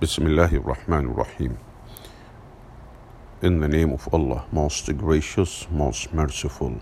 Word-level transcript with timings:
Bismillahir 0.00 0.64
Rahmanir 0.64 1.14
Rahim. 1.14 1.58
In 3.42 3.60
the 3.60 3.68
name 3.68 3.92
of 3.92 4.08
Allah, 4.14 4.46
most 4.50 4.96
gracious, 4.96 5.66
most 5.70 6.14
merciful. 6.14 6.80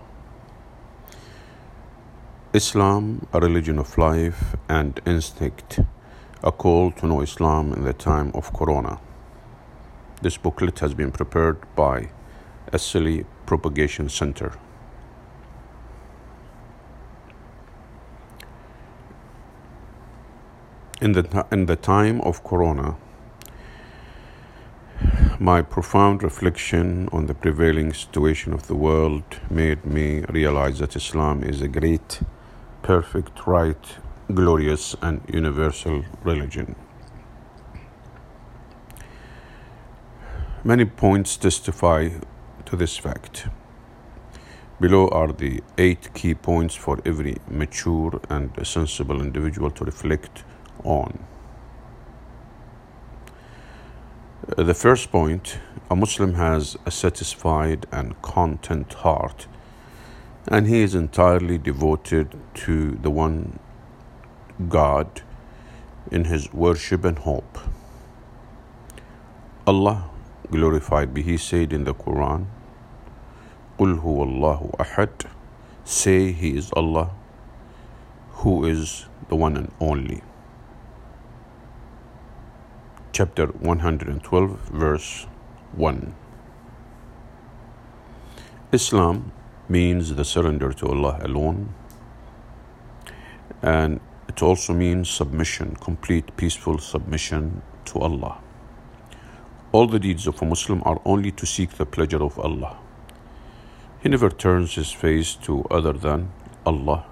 Islam, 2.53 3.27
a 3.33 3.41
religion 3.41 3.77
of 3.77 3.97
life 3.97 4.55
and 4.69 5.01
instinct, 5.05 5.81
a 6.45 6.51
call 6.53 6.91
to 6.93 7.07
know 7.07 7.19
Islam 7.19 7.73
in 7.73 7.83
the 7.83 7.91
time 7.91 8.31
of 8.33 8.53
Corona. 8.53 9.01
This 10.21 10.37
booklet 10.37 10.79
has 10.79 10.93
been 10.93 11.11
prepared 11.11 11.57
by 11.75 12.11
Esseli 12.71 13.25
Propagation 13.45 14.07
Center. 14.07 14.53
In 21.01 21.11
the, 21.11 21.45
in 21.51 21.65
the 21.65 21.75
time 21.75 22.21
of 22.21 22.45
Corona, 22.45 22.95
my 25.41 25.61
profound 25.61 26.21
reflection 26.21 27.07
on 27.13 27.27
the 27.27 27.33
prevailing 27.33 27.93
situation 27.93 28.51
of 28.51 28.67
the 28.67 28.75
world 28.75 29.23
made 29.49 29.85
me 29.85 30.19
realize 30.27 30.79
that 30.79 30.97
Islam 30.97 31.45
is 31.45 31.61
a 31.61 31.67
great, 31.69 32.19
perfect, 32.81 33.47
right, 33.47 33.95
glorious, 34.33 34.97
and 35.01 35.21
universal 35.33 36.03
religion. 36.23 36.75
Many 40.65 40.83
points 40.83 41.37
testify 41.37 42.09
to 42.65 42.75
this 42.75 42.97
fact. 42.97 43.47
Below 44.81 45.07
are 45.07 45.31
the 45.31 45.63
eight 45.77 46.13
key 46.13 46.33
points 46.33 46.75
for 46.75 46.99
every 47.05 47.37
mature 47.49 48.19
and 48.29 48.51
sensible 48.67 49.21
individual 49.21 49.71
to 49.71 49.85
reflect 49.85 50.43
on. 50.83 51.17
Uh, 51.17 51.39
the 54.56 54.74
first 54.74 55.10
point 55.10 55.58
a 55.90 55.96
Muslim 55.96 56.34
has 56.34 56.76
a 56.86 56.90
satisfied 56.90 57.86
and 57.90 58.20
content 58.22 58.92
heart, 58.94 59.46
and 60.48 60.66
he 60.66 60.82
is 60.82 60.94
entirely 60.94 61.58
devoted 61.58 62.36
to 62.54 62.92
the 62.92 63.10
one 63.10 63.58
God 64.68 65.22
in 66.10 66.24
his 66.26 66.52
worship 66.52 67.04
and 67.04 67.18
hope. 67.18 67.58
Allah, 69.66 70.10
glorified 70.50 71.14
be 71.14 71.22
He, 71.22 71.36
said 71.36 71.72
in 71.72 71.84
the 71.84 71.94
Quran, 71.94 72.46
قُلْ 73.78 74.00
هُوَ 74.00 74.26
اللَّهُ 74.28 74.76
أَحَدٌ 74.76 75.26
Say 75.84 76.32
He 76.32 76.56
is 76.56 76.70
Allah, 76.76 77.10
who 78.30 78.64
is 78.66 79.06
the 79.28 79.36
one 79.36 79.56
and 79.56 79.72
only 79.80 80.22
chapter 83.19 83.47
112, 83.47 84.69
verse 84.71 85.27
1. 85.75 86.15
Islam 88.71 89.33
means 89.67 90.15
the 90.15 90.23
surrender 90.23 90.71
to 90.71 90.87
Allah 90.87 91.19
alone, 91.23 91.73
and 93.61 93.99
it 94.29 94.41
also 94.41 94.73
means 94.73 95.09
submission, 95.09 95.75
complete 95.81 96.37
peaceful 96.37 96.77
submission 96.77 97.61
to 97.83 97.99
Allah. 97.99 98.37
All 99.73 99.87
the 99.87 99.99
deeds 99.99 100.25
of 100.25 100.41
a 100.41 100.45
Muslim 100.45 100.81
are 100.85 101.01
only 101.03 101.31
to 101.31 101.45
seek 101.45 101.71
the 101.71 101.85
pleasure 101.85 102.23
of 102.23 102.39
Allah. 102.39 102.77
He 104.01 104.07
never 104.07 104.29
turns 104.29 104.75
his 104.75 104.93
face 104.93 105.35
to 105.43 105.65
other 105.69 105.91
than 105.91 106.31
Allah, 106.65 107.03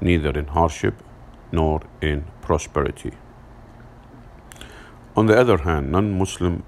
neither 0.00 0.36
in 0.36 0.48
hardship 0.48 1.04
nor 1.52 1.82
in 2.00 2.24
prosperity. 2.42 3.12
On 5.16 5.24
the 5.24 5.40
other 5.40 5.56
hand, 5.56 5.92
non-Muslim 5.92 6.62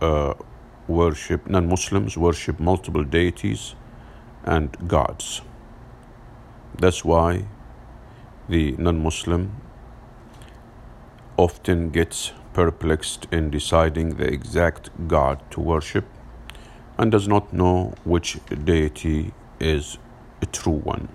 uh, 0.00 0.34
worship, 0.88 1.48
non-Muslims 1.48 2.18
worship 2.18 2.58
multiple 2.58 3.04
deities 3.04 3.76
and 4.42 4.76
gods. 4.88 5.42
That's 6.76 7.04
why 7.04 7.44
the 8.48 8.72
non-Muslim 8.78 9.52
often 11.36 11.90
gets 11.90 12.32
perplexed 12.52 13.28
in 13.30 13.50
deciding 13.50 14.16
the 14.16 14.26
exact 14.26 14.90
god 15.06 15.48
to 15.52 15.60
worship 15.60 16.04
and 16.98 17.12
does 17.12 17.28
not 17.28 17.52
know 17.52 17.94
which 18.04 18.38
deity 18.64 19.32
is 19.60 19.98
a 20.42 20.46
true 20.46 20.80
one. 20.82 21.08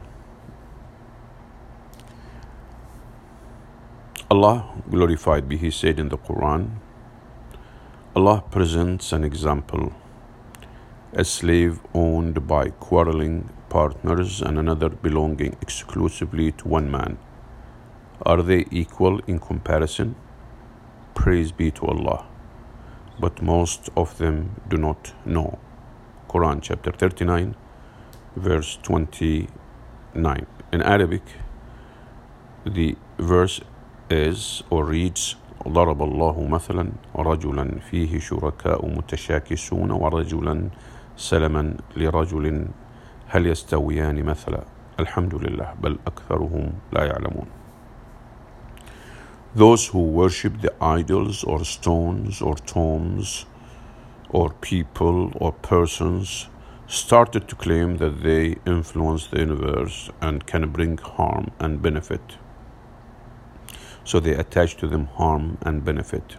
Allah, 4.32 4.64
glorified 4.92 5.50
be 5.50 5.58
He, 5.58 5.72
said 5.72 6.00
in 6.00 6.10
the 6.10 6.18
Quran, 6.18 6.70
Allah 8.16 8.44
presents 8.52 9.12
an 9.12 9.24
example 9.24 9.92
a 11.14 11.24
slave 11.26 11.80
owned 11.96 12.48
by 12.48 12.70
quarreling 12.70 13.50
partners 13.70 14.42
and 14.44 14.60
another 14.60 14.90
belonging 14.90 15.56
exclusively 15.62 16.52
to 16.52 16.68
one 16.68 16.92
man. 16.92 17.18
Are 18.24 18.44
they 18.44 18.66
equal 18.70 19.20
in 19.26 19.40
comparison? 19.40 20.16
Praise 21.16 21.52
be 21.52 21.72
to 21.72 21.88
Allah. 21.88 22.28
But 23.20 23.42
most 23.42 23.90
of 23.98 24.16
them 24.20 24.62
do 24.70 24.78
not 24.78 25.14
know. 25.26 25.58
Quran 26.30 26.62
chapter 26.62 26.92
39, 26.92 27.56
verse 28.36 28.78
29. 28.84 30.46
In 30.72 30.82
Arabic, 30.84 31.24
the 32.64 32.96
verse 33.18 33.62
is 34.10 34.64
or 34.70 34.86
reads 34.86 35.36
ضرب 35.68 36.02
الله 36.04 36.48
مثلا 36.48 36.92
رجلا 37.16 37.80
فيه 37.92 38.20
شركاء 38.20 38.86
متشاكسون 38.86 39.92
ورجلا 39.92 40.70
سلما 41.18 41.78
لرجل 41.98 42.68
هل 43.28 43.48
يستويان 43.48 44.24
مثلا 44.24 44.64
الحمد 45.00 45.36
لله 45.36 45.74
بل 45.84 46.00
أكثرهم 46.08 46.74
لا 46.94 47.06
يعلمون 47.06 47.48
Those 49.56 49.88
who 49.88 50.02
worship 50.22 50.62
the 50.62 50.74
idols 50.80 51.44
or 51.44 51.66
stones 51.66 52.42
or 52.42 52.56
tombs 52.56 53.46
or 54.30 54.52
people 54.62 55.32
or 55.36 55.52
persons 55.52 56.48
started 56.88 57.48
to 57.48 57.56
claim 57.56 57.98
that 57.98 58.22
they 58.22 58.58
influence 58.66 59.28
the 59.28 59.40
universe 59.40 60.12
and 60.22 60.46
can 60.46 60.70
bring 60.70 60.98
harm 60.98 61.52
and 61.60 61.82
benefit. 61.82 62.38
So 64.10 64.20
they 64.20 64.34
attach 64.34 64.76
to 64.76 64.88
them 64.88 65.06
harm 65.18 65.60
and 65.62 65.86
benefit. 65.86 66.38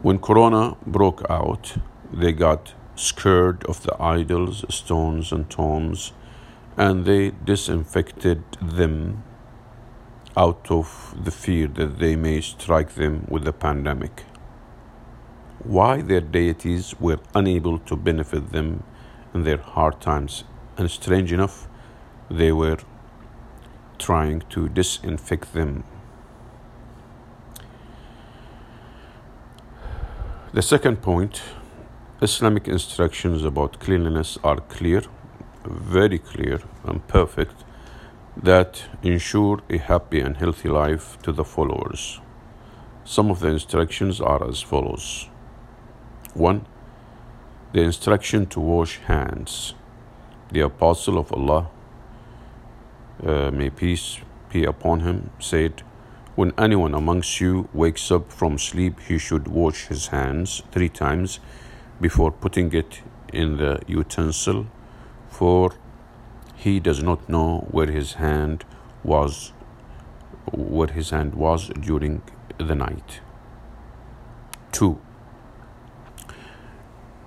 When 0.00 0.20
Corona 0.20 0.76
broke 0.86 1.28
out, 1.28 1.76
they 2.12 2.30
got 2.30 2.74
scared 2.94 3.64
of 3.64 3.82
the 3.82 4.00
idols, 4.00 4.64
stones, 4.68 5.32
and 5.32 5.50
tombs, 5.50 6.12
and 6.76 7.04
they 7.04 7.32
disinfected 7.44 8.44
them 8.62 9.24
out 10.36 10.70
of 10.70 11.16
the 11.24 11.32
fear 11.32 11.66
that 11.66 11.98
they 11.98 12.14
may 12.14 12.40
strike 12.40 12.94
them 12.94 13.26
with 13.28 13.42
the 13.42 13.52
pandemic. 13.52 14.22
Why 15.64 16.00
their 16.00 16.20
deities 16.20 16.94
were 17.00 17.18
unable 17.34 17.78
to 17.90 17.96
benefit 17.96 18.52
them 18.52 18.84
in 19.34 19.42
their 19.42 19.58
hard 19.58 20.00
times, 20.00 20.44
and 20.78 20.88
strange 20.88 21.32
enough, 21.32 21.66
they 22.30 22.52
were 22.52 22.78
trying 24.00 24.42
to 24.50 24.68
disinfect 24.68 25.52
them. 25.52 25.84
The 30.52 30.62
second 30.62 31.00
point 31.02 31.42
Islamic 32.22 32.66
instructions 32.66 33.44
about 33.44 33.78
cleanliness 33.78 34.38
are 34.42 34.60
clear, 34.60 35.02
very 35.64 36.18
clear, 36.18 36.60
and 36.84 37.06
perfect 37.06 37.64
that 38.36 38.82
ensure 39.02 39.60
a 39.70 39.78
happy 39.78 40.20
and 40.20 40.36
healthy 40.36 40.68
life 40.68 41.18
to 41.22 41.32
the 41.32 41.44
followers. 41.44 42.20
Some 43.04 43.30
of 43.30 43.40
the 43.40 43.48
instructions 43.48 44.20
are 44.20 44.46
as 44.48 44.60
follows 44.60 45.28
1. 46.34 46.66
The 47.72 47.82
instruction 47.82 48.46
to 48.46 48.60
wash 48.60 48.98
hands. 49.06 49.74
The 50.52 50.60
Apostle 50.60 51.18
of 51.18 51.32
Allah 51.32 51.68
uh, 53.24 53.50
may 53.50 53.70
peace 53.70 54.18
be 54.52 54.64
upon 54.64 55.00
him, 55.00 55.30
said, 55.38 55.82
When 56.34 56.52
anyone 56.58 56.94
amongst 56.94 57.40
you 57.40 57.68
wakes 57.72 58.10
up 58.10 58.32
from 58.32 58.58
sleep, 58.58 59.00
he 59.00 59.18
should 59.18 59.48
wash 59.48 59.86
his 59.86 60.08
hands 60.08 60.62
three 60.72 60.88
times 60.88 61.40
before 62.00 62.30
putting 62.30 62.72
it 62.72 63.02
in 63.32 63.58
the 63.58 63.80
utensil, 63.86 64.66
for 65.28 65.72
he 66.56 66.80
does 66.80 67.02
not 67.02 67.28
know 67.28 67.66
where 67.70 67.90
his 67.90 68.14
hand 68.14 68.64
was 69.02 69.52
where 70.52 70.88
his 70.88 71.10
hand 71.10 71.34
was 71.34 71.68
during 71.80 72.22
the 72.58 72.74
night. 72.74 73.20
2. 74.72 75.00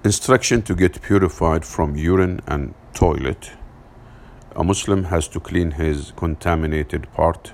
Instruction 0.03 0.61
to 0.63 0.75
get 0.75 1.01
purified 1.01 1.63
from 1.63 1.95
urine 1.95 2.41
and 2.47 2.73
toilet 2.93 3.51
a 4.55 4.63
Muslim 4.63 5.05
has 5.05 5.27
to 5.27 5.39
clean 5.39 5.71
his 5.71 6.13
contaminated 6.15 7.11
part 7.13 7.53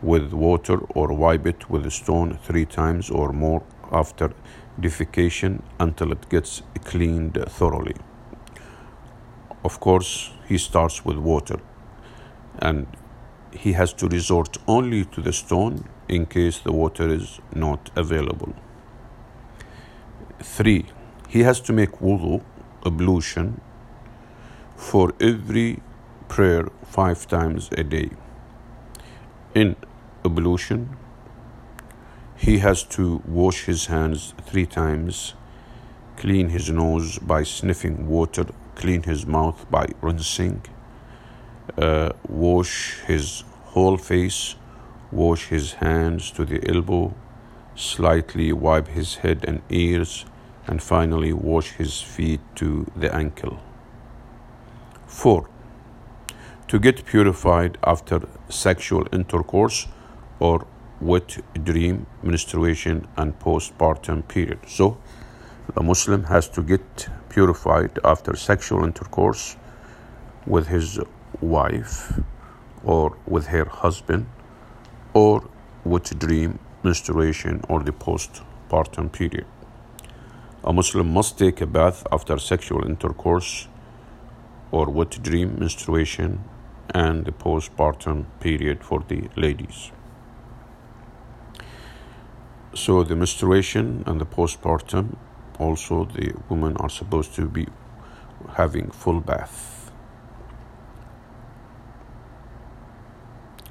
with 0.00 0.32
water 0.32 0.78
or 0.94 1.12
wipe 1.12 1.46
it 1.46 1.68
with 1.68 1.84
a 1.84 1.90
stone 1.90 2.38
three 2.42 2.64
times 2.64 3.10
or 3.10 3.32
more 3.32 3.62
after 3.92 4.32
defecation 4.80 5.60
until 5.78 6.12
it 6.12 6.28
gets 6.30 6.62
cleaned 6.84 7.38
thoroughly. 7.48 7.94
Of 9.64 9.80
course, 9.80 10.30
he 10.48 10.56
starts 10.56 11.04
with 11.04 11.18
water 11.18 11.60
and 12.58 12.86
he 13.52 13.72
has 13.72 13.92
to 13.94 14.08
resort 14.08 14.56
only 14.66 15.04
to 15.04 15.20
the 15.20 15.32
stone 15.32 15.88
in 16.08 16.26
case 16.26 16.58
the 16.58 16.72
water 16.72 17.08
is 17.08 17.38
not 17.54 17.90
available. 17.96 18.54
Three, 20.42 20.86
he 21.28 21.40
has 21.40 21.60
to 21.60 21.72
make 21.72 21.92
wudu, 22.00 22.42
ablution, 22.84 23.60
for 24.76 25.12
every 25.20 25.80
prayer 26.34 26.66
five 26.84 27.28
times 27.28 27.68
a 27.78 27.84
day. 27.84 28.10
In 29.54 29.76
ablution, 30.24 30.96
he 32.34 32.58
has 32.58 32.82
to 32.96 33.22
wash 33.24 33.66
his 33.66 33.86
hands 33.86 34.34
three 34.44 34.66
times, 34.66 35.34
clean 36.16 36.48
his 36.48 36.68
nose 36.70 37.20
by 37.20 37.44
sniffing 37.44 38.08
water, 38.08 38.46
clean 38.74 39.04
his 39.04 39.24
mouth 39.24 39.64
by 39.70 39.86
rinsing, 40.00 40.60
uh, 41.78 42.10
wash 42.28 42.98
his 43.06 43.44
whole 43.66 43.96
face, 43.96 44.56
wash 45.12 45.46
his 45.46 45.74
hands 45.74 46.32
to 46.32 46.44
the 46.44 46.60
elbow, 46.68 47.14
slightly 47.76 48.52
wipe 48.52 48.88
his 48.88 49.16
head 49.22 49.44
and 49.46 49.62
ears, 49.68 50.26
and 50.66 50.82
finally 50.82 51.32
wash 51.32 51.70
his 51.82 52.00
feet 52.00 52.40
to 52.56 52.90
the 52.96 53.14
ankle. 53.14 53.60
4. 55.06 55.53
To 56.74 56.80
get 56.80 57.04
purified 57.04 57.78
after 57.84 58.22
sexual 58.48 59.06
intercourse 59.12 59.86
or 60.40 60.66
wet 61.00 61.38
dream, 61.62 62.06
menstruation, 62.20 63.06
and 63.16 63.38
postpartum 63.38 64.26
period. 64.26 64.58
So, 64.66 64.98
the 65.72 65.84
Muslim 65.84 66.24
has 66.24 66.48
to 66.48 66.62
get 66.62 67.08
purified 67.28 68.00
after 68.02 68.34
sexual 68.34 68.82
intercourse 68.82 69.56
with 70.48 70.66
his 70.66 70.98
wife 71.40 72.20
or 72.82 73.16
with 73.24 73.46
her 73.46 73.66
husband 73.66 74.26
or 75.12 75.48
with 75.84 76.18
dream, 76.18 76.58
menstruation, 76.82 77.62
or 77.68 77.84
the 77.84 77.92
postpartum 77.92 79.12
period. 79.12 79.46
A 80.64 80.72
Muslim 80.72 81.14
must 81.14 81.38
take 81.38 81.60
a 81.60 81.66
bath 81.66 82.04
after 82.10 82.36
sexual 82.36 82.84
intercourse 82.84 83.68
or 84.72 84.90
wet 84.90 85.22
dream, 85.22 85.56
menstruation, 85.56 86.42
and 86.93 87.25
the 87.25 87.31
postpartum 87.31 88.25
period 88.39 88.83
for 88.83 89.03
the 89.07 89.29
ladies. 89.35 89.91
So, 92.73 93.03
the 93.03 93.15
menstruation 93.15 94.03
and 94.05 94.21
the 94.21 94.25
postpartum, 94.25 95.15
also 95.59 96.05
the 96.05 96.33
women 96.49 96.77
are 96.77 96.89
supposed 96.89 97.35
to 97.35 97.45
be 97.45 97.67
having 98.55 98.91
full 98.91 99.19
bath. 99.19 99.79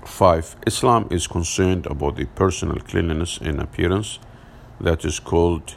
5. 0.04 0.56
Islam 0.66 1.06
is 1.10 1.26
concerned 1.26 1.86
about 1.86 2.16
the 2.16 2.24
personal 2.24 2.78
cleanliness 2.80 3.38
and 3.38 3.60
appearance 3.60 4.18
that 4.80 5.04
is 5.04 5.20
called 5.20 5.76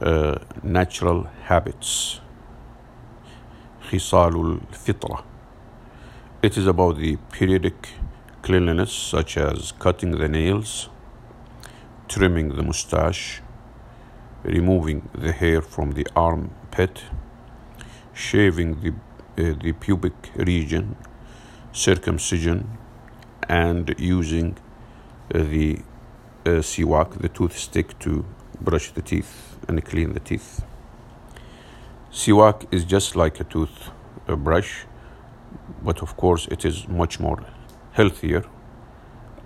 uh, 0.00 0.38
natural 0.62 1.26
habits. 1.44 2.20
خصال 3.90 4.34
الفطرة. 4.36 5.29
it 6.43 6.57
is 6.57 6.65
about 6.65 6.97
the 6.97 7.17
periodic 7.31 7.89
cleanliness 8.41 8.91
such 8.91 9.37
as 9.37 9.73
cutting 9.73 10.17
the 10.17 10.27
nails, 10.27 10.89
trimming 12.07 12.55
the 12.55 12.63
mustache, 12.63 13.43
removing 14.41 15.07
the 15.13 15.33
hair 15.33 15.61
from 15.61 15.91
the 15.91 16.07
armpit, 16.15 17.03
shaving 18.11 18.81
the, 18.81 18.89
uh, 18.89 19.53
the 19.61 19.73
pubic 19.73 20.31
region, 20.35 20.95
circumcision, 21.73 22.75
and 23.47 23.93
using 23.99 24.57
uh, 25.35 25.43
the 25.43 25.77
uh, 26.47 26.63
siwak, 26.63 27.21
the 27.21 27.29
toothstick, 27.29 27.99
to 27.99 28.25
brush 28.59 28.89
the 28.93 29.03
teeth 29.03 29.57
and 29.67 29.85
clean 29.85 30.13
the 30.13 30.19
teeth. 30.19 30.65
Siwak 32.11 32.65
is 32.73 32.83
just 32.83 33.15
like 33.15 33.39
a 33.39 33.43
tooth 33.43 33.91
brush, 34.25 34.85
but 35.81 36.01
of 36.01 36.15
course 36.17 36.47
it 36.47 36.65
is 36.65 36.87
much 36.87 37.19
more 37.19 37.43
healthier 37.91 38.43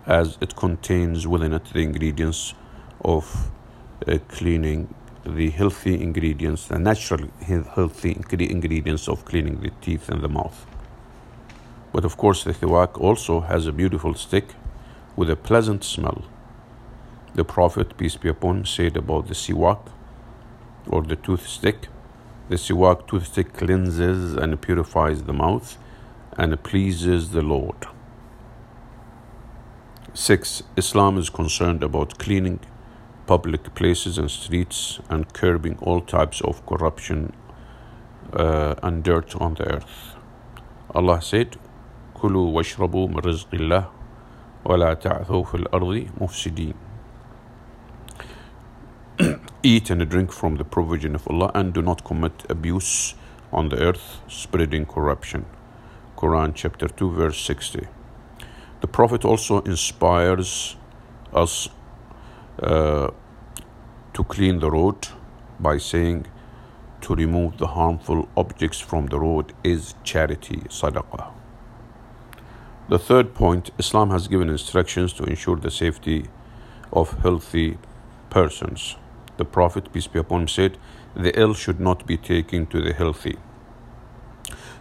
as 0.06 0.38
it 0.42 0.56
contains 0.56 1.28
within 1.28 1.54
it 1.54 1.66
the 1.74 1.80
ingredients 1.80 2.54
of 3.04 3.52
uh, 4.08 4.18
cleaning 4.28 4.94
the 5.26 5.50
healthy 5.50 6.00
ingredients, 6.00 6.68
the 6.68 6.78
natural 6.78 7.28
healthy 7.42 8.12
ingredients 8.12 9.08
of 9.08 9.26
cleaning 9.26 9.60
the 9.62 9.72
teeth 9.82 10.10
and 10.10 10.22
the 10.22 10.30
mouth. 10.30 10.68
But 11.92 12.06
of 12.06 12.16
course, 12.18 12.44
the 12.44 12.54
siwak 12.54 13.00
also 13.00 13.40
has 13.42 13.66
a 13.66 13.72
beautiful 13.72 14.14
stick 14.14 14.54
with 15.16 15.30
a 15.32 15.36
pleasant 15.36 15.84
smell. 15.84 16.26
The 17.34 17.44
Prophet, 17.44 17.98
peace 17.98 18.18
be 18.18 18.30
upon 18.30 18.58
him, 18.58 18.66
said 18.66 18.98
about 18.98 19.28
the 19.28 19.34
siwak 19.34 19.80
or 20.88 21.02
the 21.02 21.16
toothstick 21.16 21.88
the 22.48 22.56
siwak 22.58 23.08
toothstick 23.08 23.54
cleanses 23.54 24.36
and 24.36 24.62
purifies 24.62 25.24
the 25.24 25.34
mouth 25.34 25.78
and 26.37 26.63
pleases 26.63 27.31
the 27.31 27.43
Lord. 27.43 27.87
6. 30.15 30.63
Islam 30.77 31.19
is 31.19 31.31
concerned 31.31 31.83
about 31.83 32.19
cleaning 32.19 32.61
public 33.27 33.75
places 33.75 34.19
and 34.19 34.31
streets 34.31 34.99
and 35.09 35.33
curbing 35.33 35.79
all 35.81 36.01
types 36.01 36.41
of 36.41 36.65
corruption 36.67 37.33
uh, 38.33 38.75
and 38.83 39.05
dirt 39.05 39.37
on 39.37 39.55
the 39.55 39.75
earth. 39.75 40.17
Allah 40.95 41.23
said, 41.23 41.57
كلوا 42.15 42.51
واشربوا 42.53 43.09
من 43.09 43.19
رزق 43.19 43.55
الله 43.55 43.85
ولا 44.65 44.95
تعثوا 44.95 45.45
في 45.45 45.55
الأرض 45.55 46.07
مفسدين 46.21 46.75
Eat 49.63 49.91
and 49.91 50.09
drink 50.09 50.33
from 50.33 50.57
the 50.57 50.65
provision 50.65 51.15
of 51.15 51.29
Allah 51.29 51.51
and 51.55 51.73
do 51.75 51.83
not 51.83 52.03
commit 52.05 52.33
abuse 52.49 53.15
on 53.53 53.69
the 53.69 53.77
earth, 53.77 54.21
spreading 54.27 54.87
corruption. 54.87 55.45
Quran 56.16 56.54
chapter 56.56 56.88
2, 56.88 57.12
verse 57.12 57.40
60. 57.42 57.88
The 58.82 58.88
Prophet 58.88 59.26
also 59.26 59.62
inspires 59.62 60.76
us 61.34 61.70
uh, 62.62 63.10
to 64.14 64.24
clean 64.24 64.60
the 64.60 64.72
road 64.72 65.08
by 65.60 65.78
saying, 65.78 66.28
to 67.06 67.14
remove 67.14 67.58
the 67.60 67.68
harmful 67.68 68.28
objects 68.36 68.80
from 68.80 69.06
the 69.08 69.20
road 69.20 69.54
is 69.64 69.94
charity, 70.04 70.62
sadaqah. 70.70 71.32
The 72.90 72.98
third 72.98 73.36
point 73.36 73.70
Islam 73.78 74.10
has 74.10 74.28
given 74.28 74.50
instructions 74.50 75.14
to 75.14 75.24
ensure 75.24 75.56
the 75.56 75.70
safety 75.70 76.26
of 76.92 77.12
healthy 77.20 77.78
persons. 78.32 78.96
The 79.38 79.46
Prophet, 79.46 79.94
peace 79.94 80.08
be 80.08 80.18
upon 80.18 80.42
him, 80.42 80.48
said, 80.48 80.80
The 81.16 81.40
ill 81.40 81.54
should 81.54 81.80
not 81.80 82.08
be 82.08 82.18
taken 82.18 82.66
to 82.68 82.82
the 82.82 82.94
healthy. 82.94 83.38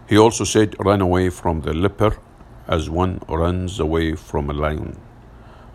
He 0.07 0.19
also 0.19 0.45
said, 0.45 0.77
Run 0.79 1.01
away 1.01 1.31
from 1.31 1.63
the 1.63 1.73
leper 1.73 2.17
as 2.69 2.91
one 2.91 3.21
runs 3.29 3.81
away 3.81 4.15
from 4.15 4.51
a 4.51 4.53
lion. 4.53 5.01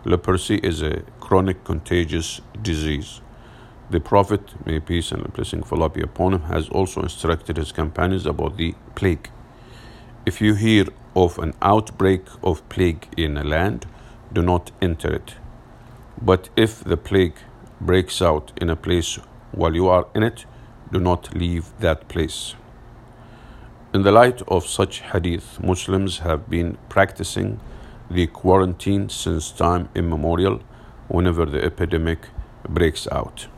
Leprosy 0.04 0.56
is 0.56 0.82
a 0.82 1.02
chronic 1.18 1.64
contagious 1.64 2.40
disease. 2.62 3.20
The 3.90 3.98
Prophet, 3.98 4.54
may 4.64 4.78
peace 4.78 5.10
and 5.10 5.32
blessing 5.32 5.62
of 5.62 5.72
Allah 5.72 5.88
be 5.88 6.00
upon 6.00 6.34
him, 6.34 6.42
has 6.42 6.68
also 6.68 7.02
instructed 7.02 7.56
his 7.56 7.72
companions 7.72 8.24
about 8.24 8.56
the 8.56 8.74
plague. 8.94 9.28
If 10.24 10.40
you 10.40 10.54
hear 10.54 10.86
of 11.16 11.38
an 11.40 11.54
outbreak 11.60 12.22
of 12.42 12.66
plague 12.68 13.08
in 13.16 13.36
a 13.36 13.42
land, 13.42 13.86
do 14.32 14.42
not 14.42 14.70
enter 14.80 15.12
it. 15.12 15.34
But 16.22 16.50
if 16.54 16.84
the 16.84 16.96
plague 16.96 17.36
breaks 17.80 18.22
out 18.22 18.52
in 18.60 18.70
a 18.70 18.76
place 18.76 19.16
while 19.50 19.74
you 19.74 19.88
are 19.88 20.06
in 20.14 20.22
it, 20.22 20.44
do 20.92 21.00
not 21.00 21.34
leave 21.34 21.72
that 21.80 22.06
place. 22.08 22.54
In 23.92 24.02
the 24.02 24.12
light 24.12 24.40
of 24.46 24.68
such 24.68 25.00
hadith, 25.00 25.60
Muslims 25.60 26.20
have 26.20 26.48
been 26.48 26.78
practicing 26.88 27.58
the 28.08 28.28
quarantine 28.28 29.08
since 29.08 29.50
time 29.50 29.88
immemorial 29.96 30.60
whenever 31.08 31.44
the 31.44 31.64
epidemic 31.64 32.28
breaks 32.68 33.08
out 33.10 33.48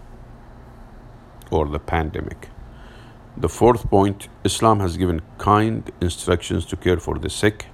or 1.50 1.68
the 1.68 1.78
pandemic. 1.78 2.48
The 3.36 3.50
fourth 3.50 3.90
point 3.90 4.28
Islam 4.42 4.80
has 4.80 4.96
given 4.96 5.20
kind 5.36 5.92
instructions 6.00 6.64
to 6.66 6.76
care 6.76 6.96
for 6.96 7.18
the 7.18 7.28
sick 7.28 7.66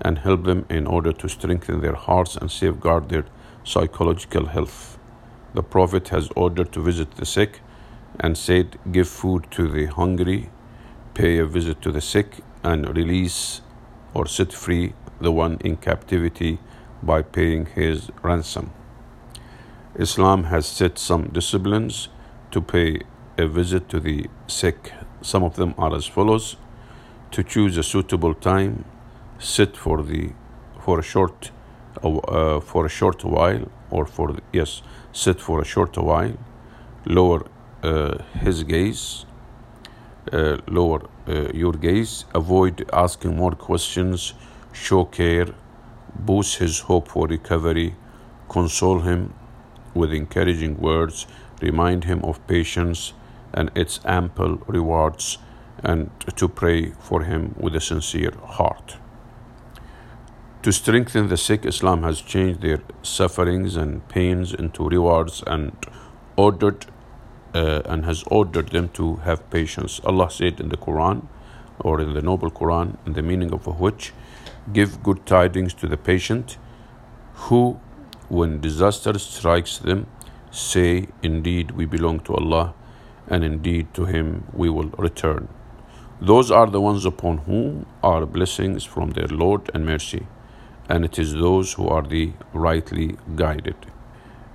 and 0.00 0.18
help 0.18 0.42
them 0.42 0.66
in 0.68 0.88
order 0.88 1.12
to 1.12 1.28
strengthen 1.28 1.80
their 1.80 1.94
hearts 1.94 2.34
and 2.34 2.50
safeguard 2.50 3.08
their 3.08 3.26
psychological 3.62 4.46
health. 4.46 4.98
The 5.54 5.62
Prophet 5.62 6.08
has 6.08 6.28
ordered 6.34 6.72
to 6.72 6.82
visit 6.82 7.12
the 7.12 7.24
sick 7.24 7.60
and 8.18 8.36
said, 8.36 8.80
Give 8.90 9.08
food 9.08 9.46
to 9.52 9.68
the 9.68 9.86
hungry, 9.86 10.50
pay 11.14 11.38
a 11.38 11.46
visit 11.46 11.80
to 11.82 11.92
the 11.92 12.00
sick, 12.00 12.40
and 12.62 12.96
release 12.96 13.60
or 14.14 14.26
set 14.26 14.52
free 14.52 14.94
the 15.20 15.30
one 15.30 15.58
in 15.60 15.76
captivity 15.76 16.58
by 17.02 17.22
paying 17.22 17.66
his 17.66 18.10
ransom. 18.22 18.72
Islam 19.96 20.44
has 20.44 20.66
set 20.66 20.98
some 20.98 21.28
disciplines 21.28 22.08
to 22.50 22.60
pay 22.60 23.00
a 23.38 23.46
visit 23.46 23.88
to 23.88 24.00
the 24.00 24.26
sick. 24.46 24.92
Some 25.22 25.44
of 25.44 25.56
them 25.56 25.74
are 25.78 25.94
as 25.94 26.06
follows 26.06 26.56
to 27.30 27.42
choose 27.42 27.76
a 27.76 27.82
suitable 27.82 28.34
time, 28.34 28.84
sit 29.38 29.76
for 29.76 30.02
the 30.02 30.32
for 30.80 30.98
a 30.98 31.02
short 31.02 31.50
uh, 32.02 32.60
for 32.60 32.86
a 32.86 32.88
short 32.88 33.24
while 33.24 33.70
or 33.90 34.04
for 34.04 34.36
yes 34.52 34.82
sit 35.12 35.40
for 35.40 35.60
a 35.60 35.64
short 35.64 35.96
while 35.96 36.36
lower 37.06 37.46
uh, 37.82 38.18
his 38.40 38.62
gaze 38.64 39.24
uh, 40.34 40.58
lower 40.66 41.08
uh, 41.28 41.48
your 41.54 41.72
gaze. 41.72 42.24
Avoid 42.34 42.84
asking 42.92 43.36
more 43.36 43.52
questions. 43.52 44.34
Show 44.72 45.04
care. 45.04 45.46
Boost 46.14 46.58
his 46.58 46.80
hope 46.80 47.08
for 47.08 47.26
recovery. 47.26 47.94
Console 48.48 49.00
him 49.00 49.32
with 49.94 50.12
encouraging 50.12 50.80
words. 50.80 51.26
Remind 51.62 52.04
him 52.04 52.24
of 52.24 52.44
patience 52.46 53.12
and 53.52 53.70
its 53.74 54.00
ample 54.04 54.56
rewards 54.66 55.38
and 55.82 56.10
to 56.36 56.48
pray 56.48 56.92
for 56.98 57.22
him 57.22 57.54
with 57.58 57.76
a 57.76 57.80
sincere 57.80 58.32
heart. 58.42 58.96
To 60.62 60.72
strengthen 60.72 61.28
the 61.28 61.36
sick, 61.36 61.66
Islam 61.66 62.02
has 62.04 62.20
changed 62.22 62.62
their 62.62 62.80
sufferings 63.02 63.76
and 63.76 64.06
pains 64.08 64.54
into 64.54 64.88
rewards 64.88 65.42
and 65.46 65.76
ordered 66.36 66.86
uh, 67.54 67.82
and 67.86 68.04
has 68.04 68.24
ordered 68.26 68.68
them 68.70 68.88
to 68.90 69.16
have 69.16 69.48
patience. 69.50 70.00
Allah 70.04 70.30
said 70.30 70.60
in 70.60 70.68
the 70.68 70.76
Quran 70.76 71.26
or 71.80 72.00
in 72.00 72.14
the 72.14 72.22
Noble 72.22 72.50
Quran, 72.50 72.96
in 73.06 73.14
the 73.14 73.22
meaning 73.22 73.52
of 73.52 73.66
which, 73.80 74.12
give 74.72 75.02
good 75.02 75.24
tidings 75.26 75.74
to 75.74 75.86
the 75.86 75.96
patient 75.96 76.58
who, 77.34 77.80
when 78.28 78.60
disaster 78.60 79.18
strikes 79.18 79.78
them, 79.78 80.06
say, 80.50 81.08
Indeed, 81.22 81.72
we 81.72 81.84
belong 81.84 82.20
to 82.20 82.34
Allah, 82.34 82.74
and 83.28 83.44
indeed 83.44 83.92
to 83.94 84.04
Him 84.04 84.44
we 84.52 84.70
will 84.70 84.90
return. 84.98 85.48
Those 86.20 86.50
are 86.50 86.66
the 86.66 86.80
ones 86.80 87.04
upon 87.04 87.38
whom 87.38 87.86
are 88.02 88.24
blessings 88.24 88.84
from 88.84 89.10
their 89.10 89.26
Lord 89.26 89.70
and 89.74 89.84
mercy 89.84 90.26
and 90.88 91.04
it 91.04 91.18
is 91.18 91.32
those 91.32 91.74
who 91.74 91.88
are 91.88 92.02
the 92.02 92.32
rightly 92.52 93.16
guided. 93.36 93.76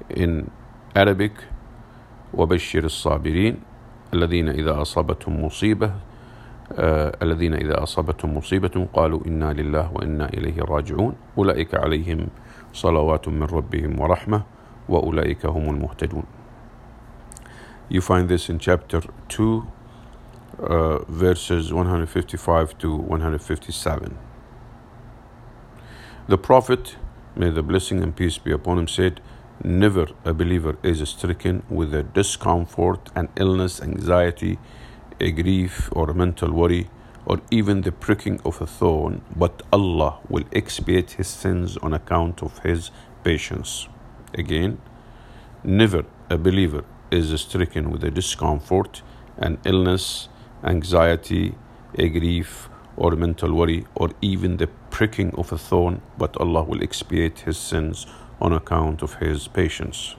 In 0.09 0.51
Arabic, 0.95 1.33
وبشر 2.33 2.83
الصابرين 2.83 3.59
الذين 4.13 4.49
إذا 4.49 4.81
أصابتهم 4.81 5.45
مصيبة 5.45 5.91
الذين 7.21 7.53
إذا 7.53 7.83
أصابتهم 7.83 8.37
مصيبة 8.37 8.87
قالوا 8.93 9.19
إنا 9.27 9.53
لله 9.53 9.91
وإنا 9.93 10.29
إليه 10.29 10.61
راجعون. 10.61 11.15
أولئك 11.37 11.75
عليهم 11.75 12.27
صلوات 12.73 13.27
من 13.27 13.43
ربهم 13.43 13.99
ورحمة 13.99 14.41
وأولئك 14.89 15.45
هم 15.45 15.69
المهتدون. 15.69 16.23
You 17.89 18.01
find 18.01 18.29
this 18.29 18.49
in 18.49 18.59
chapter 18.59 19.01
2 19.29 19.63
uh, 20.59 20.99
verses 21.09 21.73
155 21.73 22.77
to 22.77 22.95
157 22.95 24.17
The 26.27 26.37
Prophet, 26.37 26.95
may 27.35 27.49
the 27.49 27.63
blessing 27.63 28.03
and 28.03 28.15
peace 28.15 28.37
be 28.37 28.51
upon 28.51 28.77
him, 28.77 28.87
said, 28.87 29.19
Never 29.63 30.07
a 30.23 30.33
believer 30.33 30.77
is 30.83 31.07
stricken 31.09 31.63
with 31.69 31.93
a 31.93 32.01
discomfort, 32.01 33.09
an 33.13 33.27
illness, 33.35 33.81
anxiety, 33.81 34.57
a 35.19 35.31
grief, 35.31 35.89
or 35.91 36.09
a 36.09 36.13
mental 36.13 36.53
worry, 36.53 36.89
or 37.25 37.41
even 37.51 37.81
the 37.81 37.91
pricking 37.91 38.39
of 38.45 38.61
a 38.61 38.65
thorn, 38.65 39.21
but 39.35 39.61
Allah 39.73 40.19
will 40.29 40.45
expiate 40.53 41.11
his 41.11 41.27
sins 41.27 41.75
on 41.77 41.93
account 41.93 42.41
of 42.41 42.59
his 42.59 42.91
patience. 43.25 43.89
Again, 44.33 44.79
never 45.61 46.05
a 46.29 46.37
believer 46.37 46.85
is 47.11 47.37
stricken 47.41 47.91
with 47.91 48.05
a 48.05 48.11
discomfort, 48.11 49.01
an 49.37 49.57
illness, 49.65 50.29
anxiety, 50.63 51.55
a 51.95 52.07
grief, 52.07 52.69
or 52.95 53.11
mental 53.17 53.53
worry, 53.53 53.85
or 53.93 54.11
even 54.21 54.55
the 54.55 54.67
pricking 54.89 55.35
of 55.35 55.51
a 55.51 55.57
thorn, 55.57 56.01
but 56.17 56.37
Allah 56.37 56.63
will 56.63 56.81
expiate 56.81 57.39
his 57.39 57.57
sins 57.57 58.07
on 58.40 58.52
account 58.52 59.02
of 59.02 59.14
his 59.14 59.48
patience. 59.48 60.16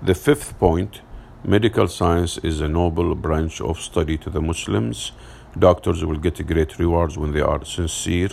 The 0.00 0.14
fifth 0.14 0.58
point 0.58 1.00
medical 1.44 1.88
science 1.88 2.38
is 2.38 2.60
a 2.60 2.68
noble 2.68 3.14
branch 3.14 3.60
of 3.60 3.80
study 3.80 4.16
to 4.18 4.30
the 4.30 4.40
Muslims. 4.40 5.12
Doctors 5.58 6.04
will 6.04 6.18
get 6.18 6.44
great 6.46 6.78
rewards 6.78 7.16
when 7.16 7.32
they 7.32 7.40
are 7.40 7.64
sincere 7.64 8.30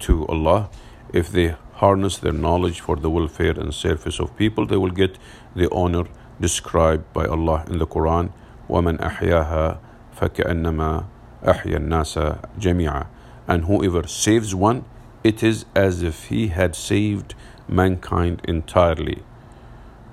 to 0.00 0.26
Allah. 0.26 0.70
If 1.12 1.30
they 1.30 1.56
harness 1.74 2.18
their 2.18 2.32
knowledge 2.32 2.80
for 2.80 2.96
the 2.96 3.10
welfare 3.10 3.58
and 3.58 3.72
service 3.72 4.18
of 4.18 4.36
people, 4.36 4.66
they 4.66 4.76
will 4.76 4.90
get 4.90 5.18
the 5.54 5.70
honor 5.70 6.04
described 6.40 7.12
by 7.12 7.26
Allah 7.26 7.64
in 7.68 7.78
the 7.78 7.86
Quran. 7.86 8.32
وَمَنْ 8.68 8.98
أَحْيَاهَا 8.98 9.78
فَكَأَنَّمَا 10.18 11.04
أَحْيَا 11.44 11.76
النَّاسَ 11.76 12.38
جَمِيعًا 12.58 13.06
and 13.48 13.64
whoever 13.64 14.06
saves 14.06 14.54
one, 14.54 14.84
it 15.24 15.42
is 15.42 15.64
as 15.74 16.02
if 16.02 16.26
he 16.26 16.48
had 16.48 16.76
saved 16.76 17.34
mankind 17.68 18.40
entirely. 18.48 19.22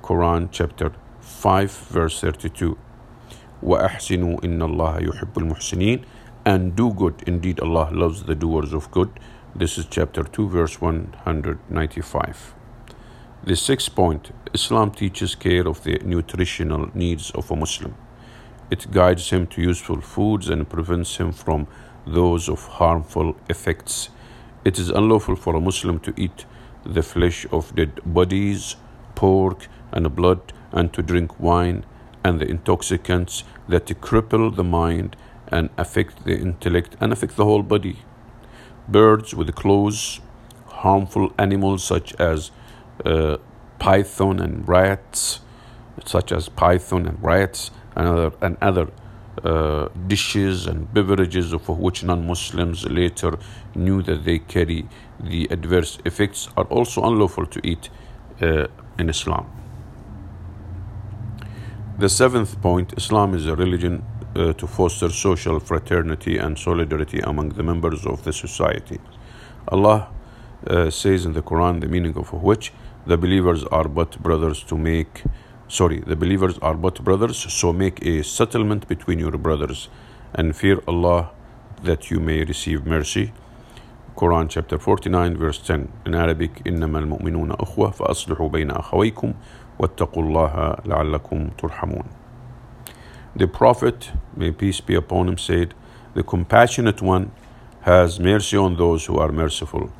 Quran 0.01 0.50
chapter 0.51 0.91
5 1.22 1.72
verse 1.72 2.22
32. 2.22 2.77
وَأَحْسِنُوا 3.63 4.41
إِنَّ 4.41 4.60
اللَّهَ 4.60 5.08
يُحِبُّ 5.08 5.34
الْمُحْسِنِينَ 5.34 6.03
And 6.46 6.75
do 6.75 6.94
good, 6.94 7.24
indeed 7.25 7.60
Allah 7.60 7.89
loves 7.91 8.24
the 8.24 8.36
doers 8.36 8.74
of 8.74 8.91
good. 8.91 9.10
This 9.55 9.77
is 9.77 9.86
chapter 9.89 10.24
2 10.24 10.50
verse 10.50 10.82
195. 10.82 12.53
The 13.44 13.55
sixth 13.55 13.96
point, 13.96 14.32
Islam 14.53 14.91
teaches 14.91 15.36
care 15.36 15.67
of 15.67 15.84
the 15.84 16.00
nutritional 16.03 16.89
needs 16.94 17.32
of 17.32 17.50
a 17.51 17.55
Muslim. 17.55 17.96
It 18.72 18.91
guides 18.91 19.29
him 19.29 19.48
to 19.48 19.62
useful 19.62 20.01
foods 20.01 20.50
and 20.50 20.67
prevents 20.67 21.17
him 21.17 21.32
from 21.32 21.67
those 22.08 22.50
of 22.50 22.65
harmful 22.65 23.36
effects. 23.50 24.10
It 24.63 24.79
is 24.79 24.89
unlawful 24.89 25.36
for 25.36 25.55
a 25.55 25.62
Muslim 25.62 26.00
to 26.00 26.13
eat 26.17 26.46
the 26.84 27.02
flesh 27.02 27.46
of 27.52 27.75
dead 27.75 28.00
bodies, 28.04 28.76
pork, 29.14 29.66
and 29.92 30.14
blood, 30.14 30.52
and 30.72 30.92
to 30.92 31.02
drink 31.02 31.38
wine 31.40 31.84
and 32.25 32.40
the 32.40 32.46
intoxicants 32.46 33.44
that 33.68 33.87
cripple 34.00 34.54
the 34.54 34.64
mind 34.64 35.16
and 35.49 35.70
affect 35.76 36.25
the 36.25 36.38
intellect 36.38 36.96
and 37.00 37.12
affect 37.12 37.37
the 37.37 37.44
whole 37.44 37.62
body. 37.62 37.99
Birds 38.88 39.34
with 39.34 39.54
claws, 39.54 40.20
harmful 40.66 41.32
animals 41.38 41.82
such 41.84 42.14
as 42.14 42.50
uh, 43.04 43.37
python 43.78 44.38
and 44.40 44.68
rats, 44.68 45.40
such 46.04 46.32
as 46.32 46.49
python 46.49 47.06
and 47.06 47.22
rats, 47.22 47.70
and 47.96 48.06
other, 48.08 48.32
and 48.40 48.56
other 48.60 48.88
uh, 49.44 49.88
dishes 50.06 50.66
and 50.66 50.92
beverages 50.92 51.52
of 51.52 51.68
which 51.68 52.02
non-Muslims 52.02 52.84
later 52.87 53.38
knew 53.75 54.02
that 54.02 54.25
they 54.25 54.38
carry 54.38 54.88
the 55.18 55.49
adverse 55.50 55.99
effects 56.04 56.49
are 56.56 56.64
also 56.64 57.02
unlawful 57.02 57.46
to 57.46 57.60
eat 57.66 57.90
uh, 58.42 58.66
in 58.99 59.08
Islam. 59.08 59.46
The 61.99 62.08
seventh 62.08 62.60
point 62.60 62.94
Islam 62.96 63.34
is 63.34 63.46
a 63.46 63.54
religion 63.54 64.02
uh, 64.34 64.52
to 64.54 64.66
foster 64.66 65.10
social 65.10 65.60
fraternity 65.60 66.38
and 66.38 66.58
solidarity 66.58 67.20
among 67.20 67.50
the 67.50 67.62
members 67.62 68.06
of 68.06 68.25
the 68.25 68.32
society. 68.32 68.99
Allah 69.68 70.08
uh, 70.66 70.90
says 70.90 71.25
in 71.25 71.32
the 71.34 71.42
Quran, 71.42 71.80
the 71.80 71.88
meaning 71.88 72.16
of 72.16 72.32
which 72.32 72.72
the 73.06 73.16
believers 73.16 73.64
are 73.64 73.88
but 73.88 74.22
brothers 74.22 74.62
to 74.64 74.76
make 74.76 75.25
sorry, 75.70 76.00
the 76.00 76.15
believers 76.15 76.58
are 76.62 76.75
but 76.75 77.03
brothers, 77.03 77.38
so 77.38 77.74
make 77.74 78.05
a 78.05 78.24
settlement 78.24 78.88
between 78.88 79.20
your 79.20 79.38
brothers 79.38 79.89
and 80.34 80.55
fear 80.55 80.82
Allah 80.88 81.32
that 81.84 82.12
you 82.12 82.20
may 82.20 82.44
receive 82.44 82.86
mercy. 82.86 83.34
Quran 84.15 84.50
chapter 84.50 84.79
49 84.79 85.36
verse 85.38 85.60
10 85.60 85.91
in 86.05 86.15
Arabic 86.15 86.63
إنما 86.65 87.00
المؤمنون 87.00 87.51
أخوة 87.51 87.91
فأصلحوا 87.91 88.50
بين 88.50 88.72
أخويكم 88.72 89.34
واتقوا 89.79 90.24
الله 90.24 90.75
لعلكم 90.86 91.50
ترحمون 91.58 92.03
The 93.36 93.48
Prophet, 93.48 94.12
may 94.38 94.51
peace 94.51 94.79
be 94.79 94.96
upon 94.96 95.27
him, 95.27 95.38
said, 95.38 95.74
The 96.13 96.24
compassionate 96.24 97.01
one 97.01 97.32
has 97.82 98.17
mercy 98.17 98.55
on 98.55 98.77
those 98.77 99.05
who 99.08 99.17
are 99.17 99.34
merciful. 99.34 99.91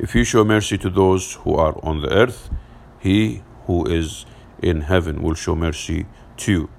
If 0.00 0.16
you 0.16 0.24
show 0.24 0.42
mercy 0.42 0.76
to 0.78 0.90
those 0.90 1.34
who 1.34 1.54
are 1.54 1.78
on 1.84 2.02
the 2.02 2.12
earth, 2.12 2.50
he 2.98 3.42
who 3.66 3.86
is 3.86 4.26
in 4.65 4.81
heaven 4.81 5.21
will 5.21 5.35
show 5.35 5.55
mercy 5.55 6.05
to 6.37 6.51
you. 6.51 6.69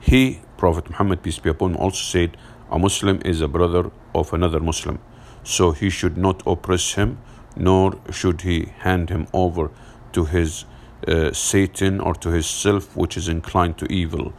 He, 0.00 0.40
Prophet 0.56 0.88
Muhammad, 0.90 1.22
peace 1.22 1.38
be 1.38 1.50
upon 1.50 1.72
him, 1.72 1.76
also 1.76 2.02
said, 2.02 2.36
A 2.70 2.78
Muslim 2.78 3.20
is 3.24 3.40
a 3.40 3.48
brother 3.48 3.90
of 4.14 4.32
another 4.32 4.60
Muslim, 4.60 4.98
so 5.44 5.72
he 5.72 5.90
should 5.90 6.16
not 6.16 6.42
oppress 6.46 6.94
him, 6.94 7.18
nor 7.54 7.92
should 8.10 8.40
he 8.40 8.72
hand 8.78 9.10
him 9.10 9.26
over 9.32 9.70
to 10.12 10.24
his 10.24 10.64
uh, 11.06 11.32
Satan 11.32 12.00
or 12.00 12.14
to 12.14 12.30
his 12.30 12.46
self, 12.46 12.96
which 12.96 13.16
is 13.16 13.28
inclined 13.28 13.76
to 13.78 13.92
evil. 13.92 14.32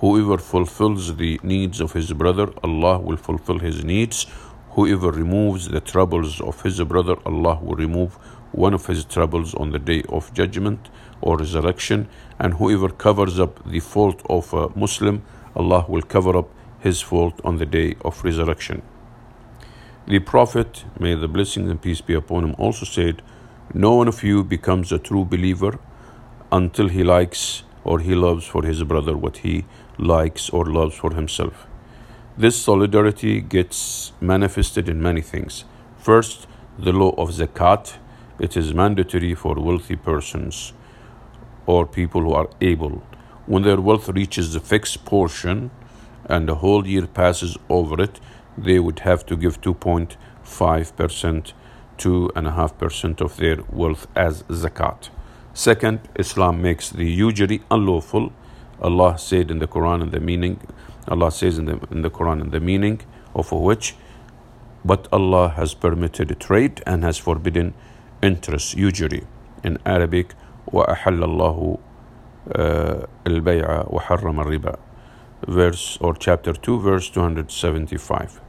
Whoever 0.00 0.38
fulfills 0.38 1.16
the 1.16 1.38
needs 1.42 1.80
of 1.80 1.92
his 1.92 2.12
brother, 2.12 2.48
Allah 2.62 2.98
will 2.98 3.16
fulfill 3.16 3.60
his 3.60 3.84
needs. 3.84 4.26
Whoever 4.70 5.10
removes 5.10 5.68
the 5.68 5.80
troubles 5.80 6.40
of 6.40 6.60
his 6.62 6.80
brother, 6.82 7.16
Allah 7.24 7.58
will 7.62 7.76
remove 7.76 8.14
one 8.52 8.74
of 8.74 8.86
his 8.86 9.04
troubles 9.04 9.54
on 9.54 9.70
the 9.70 9.78
day 9.78 10.02
of 10.08 10.32
judgment 10.34 10.88
or 11.20 11.36
resurrection, 11.38 12.08
and 12.38 12.54
whoever 12.54 12.88
covers 12.88 13.40
up 13.40 13.64
the 13.68 13.80
fault 13.80 14.22
of 14.28 14.52
a 14.52 14.68
Muslim, 14.78 15.22
Allah 15.54 15.84
will 15.88 16.02
cover 16.02 16.36
up 16.36 16.48
his 16.80 17.00
fault 17.00 17.40
on 17.44 17.58
the 17.58 17.66
day 17.66 17.96
of 18.04 18.22
resurrection. 18.22 18.82
The 20.06 20.20
Prophet, 20.20 20.84
may 21.00 21.14
the 21.14 21.28
blessings 21.28 21.70
and 21.70 21.82
peace 21.82 22.00
be 22.00 22.14
upon 22.14 22.44
him, 22.44 22.54
also 22.58 22.84
said, 22.84 23.22
No 23.74 23.94
one 23.94 24.08
of 24.08 24.22
you 24.22 24.44
becomes 24.44 24.92
a 24.92 24.98
true 24.98 25.24
believer 25.24 25.78
until 26.52 26.88
he 26.88 27.02
likes 27.02 27.64
or 27.82 28.00
he 28.00 28.14
loves 28.14 28.46
for 28.46 28.62
his 28.64 28.82
brother 28.84 29.16
what 29.16 29.38
he 29.38 29.64
likes 29.98 30.50
or 30.50 30.64
loves 30.66 30.94
for 30.96 31.14
himself. 31.14 31.66
This 32.36 32.60
solidarity 32.60 33.40
gets 33.40 34.12
manifested 34.20 34.88
in 34.88 35.02
many 35.02 35.22
things. 35.22 35.64
First, 35.98 36.46
the 36.78 36.92
law 36.92 37.10
of 37.16 37.30
zakat. 37.30 37.96
It 38.38 38.56
is 38.56 38.74
mandatory 38.74 39.34
for 39.34 39.54
wealthy 39.54 39.96
persons 39.96 40.74
or 41.66 41.86
people 41.86 42.22
who 42.22 42.32
are 42.32 42.48
able. 42.60 43.02
When 43.46 43.62
their 43.62 43.80
wealth 43.80 44.08
reaches 44.08 44.52
the 44.52 44.60
fixed 44.60 45.04
portion 45.04 45.70
and 46.24 46.48
the 46.48 46.56
whole 46.56 46.86
year 46.86 47.06
passes 47.06 47.56
over 47.68 48.02
it, 48.02 48.20
they 48.58 48.78
would 48.78 49.00
have 49.00 49.26
to 49.26 49.36
give 49.36 49.60
2.5%, 49.60 51.52
2.5% 51.98 53.20
of 53.20 53.36
their 53.36 53.58
wealth 53.70 54.06
as 54.16 54.42
zakat. 54.44 55.10
Second, 55.54 56.00
Islam 56.16 56.60
makes 56.60 56.90
the 56.90 57.06
usury 57.06 57.62
unlawful. 57.70 58.32
Allah 58.80 59.18
said 59.18 59.50
in 59.50 59.58
the 59.58 59.66
Quran 59.66 60.02
and 60.02 60.12
the 60.12 60.20
meaning, 60.20 60.60
Allah 61.08 61.30
says 61.30 61.58
in 61.58 61.64
the, 61.66 61.78
in 61.90 62.02
the 62.02 62.10
Quran 62.10 62.42
and 62.42 62.52
the 62.52 62.60
meaning 62.60 63.00
of 63.34 63.52
which, 63.52 63.94
but 64.84 65.08
Allah 65.12 65.48
has 65.50 65.74
permitted 65.74 66.38
trade 66.40 66.82
and 66.86 67.04
has 67.04 67.18
forbidden 67.18 67.74
interest, 68.22 68.76
usury. 68.76 69.24
In 69.64 69.78
Arabic, 69.86 70.34
وأحل 70.67 71.23
الله 71.23 71.77
البيع 73.27 73.85
وحرم 73.89 74.39
الربا 74.39 74.75
verse 75.47 75.97
or 76.01 76.13
chapter 76.13 76.53
2 76.53 76.79
verse 76.79 77.09
275 77.09 78.41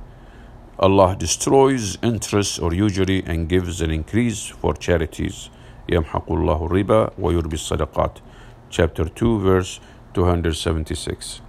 Allah 0.79 1.17
destroys 1.17 1.99
interest 2.03 2.61
or 2.61 2.73
usury 2.75 3.23
and 3.27 3.49
gives 3.49 3.81
an 3.81 3.91
increase 3.91 4.47
for 4.47 4.75
charities 4.75 5.51
يمحق 5.89 6.33
الله 6.33 6.67
الربا 6.67 7.11
ويربي 7.19 7.55
الصدقات 7.55 8.19
chapter 8.71 9.05
2 9.05 9.39
verse 9.41 9.81
276 10.15 11.41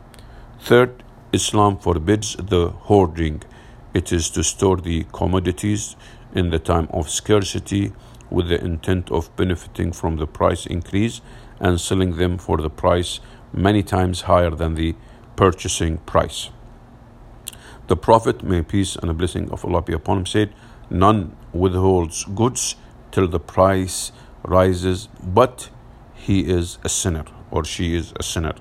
third 0.59 1.03
Islam 1.33 1.77
forbids 1.77 2.35
the 2.35 2.69
hoarding 2.87 3.41
it 3.93 4.11
is 4.11 4.29
to 4.29 4.43
store 4.43 4.77
the 4.77 5.05
commodities 5.11 5.95
in 6.35 6.49
the 6.49 6.59
time 6.59 6.87
of 6.91 7.09
scarcity 7.09 7.91
with 8.30 8.48
the 8.48 8.62
intent 8.62 9.10
of 9.10 9.34
benefiting 9.36 9.92
from 9.92 10.16
the 10.16 10.26
price 10.26 10.66
increase 10.66 11.20
and 11.60 11.80
selling 11.80 12.16
them 12.16 12.38
for 12.38 12.58
the 12.58 12.70
price 12.70 13.20
many 13.52 13.82
times 13.82 14.22
higher 14.22 14.50
than 14.50 14.74
the 14.74 14.94
purchasing 15.36 15.98
price. 15.98 16.50
The 17.88 17.96
Prophet, 17.96 18.42
may 18.42 18.62
peace 18.62 18.96
and 18.96 19.10
a 19.10 19.14
blessing 19.14 19.50
of 19.50 19.64
Allah 19.64 19.82
be 19.82 19.94
upon 19.94 20.18
him, 20.18 20.26
said, 20.26 20.52
None 20.90 21.36
withholds 21.52 22.24
goods 22.24 22.76
till 23.10 23.28
the 23.28 23.40
price 23.40 24.12
rises, 24.42 25.08
but 25.22 25.70
he 26.14 26.40
is 26.40 26.78
a 26.84 26.88
sinner 26.88 27.24
or 27.50 27.64
she 27.64 27.94
is 27.94 28.12
a 28.16 28.22
sinner. 28.22 28.54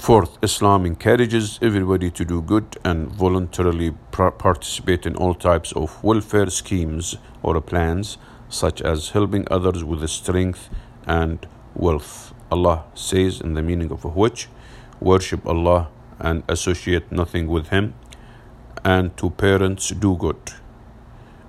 Fourth, 0.00 0.38
Islam 0.42 0.86
encourages 0.86 1.58
everybody 1.60 2.10
to 2.10 2.24
do 2.24 2.40
good 2.40 2.78
and 2.82 3.08
voluntarily 3.08 3.90
participate 4.10 5.04
in 5.04 5.14
all 5.14 5.34
types 5.34 5.72
of 5.72 6.02
welfare 6.02 6.48
schemes 6.48 7.16
or 7.42 7.60
plans, 7.60 8.16
such 8.48 8.80
as 8.80 9.10
helping 9.10 9.46
others 9.50 9.84
with 9.84 10.08
strength 10.08 10.70
and 11.06 11.46
wealth. 11.74 12.32
Allah 12.50 12.84
says, 12.94 13.42
in 13.42 13.52
the 13.52 13.60
meaning 13.60 13.92
of 13.92 14.02
which, 14.16 14.48
worship 15.00 15.46
Allah 15.46 15.88
and 16.18 16.44
associate 16.48 17.12
nothing 17.12 17.46
with 17.46 17.68
Him, 17.68 17.92
and 18.82 19.14
to 19.18 19.28
parents 19.28 19.90
do 19.90 20.16
good, 20.16 20.54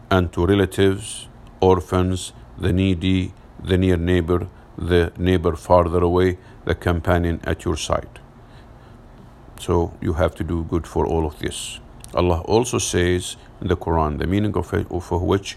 and 0.09 0.33
to 0.33 0.45
relatives, 0.45 1.29
orphans, 1.61 2.33
the 2.57 2.73
needy, 2.73 3.33
the 3.63 3.77
near 3.77 3.95
neighbor, 3.95 4.49
the 4.77 5.13
neighbor 5.17 5.55
farther 5.55 6.03
away, 6.03 6.37
the 6.65 6.75
companion 6.75 7.39
at 7.45 7.63
your 7.63 7.77
side. 7.77 8.20
So 9.60 9.92
you 10.00 10.14
have 10.14 10.34
to 10.36 10.44
do 10.44 10.64
good 10.64 10.86
for 10.86 11.06
all 11.06 11.26
of 11.26 11.38
this. 11.38 11.80
Allah 12.14 12.40
also 12.42 12.78
says 12.78 13.36
in 13.60 13.68
the 13.68 13.76
Quran, 13.76 14.18
the 14.18 14.26
meaning 14.26 14.56
of, 14.56 14.72
it, 14.74 14.86
of 14.90 15.10
which, 15.10 15.56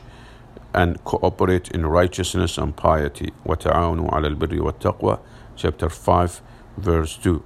and 0.74 1.04
cooperate 1.04 1.70
in 1.72 1.86
righteousness 1.86 2.58
and 2.58 2.76
piety. 2.76 3.32
وَتَعَاوَنُوا 3.46 4.10
عَلَى 4.12 4.36
الْبِرِّ 4.36 4.60
وَالتَّقْوَى 4.60 5.20
Chapter 5.56 5.89
5, 5.89 6.42
verse 6.78 7.18
2. 7.18 7.44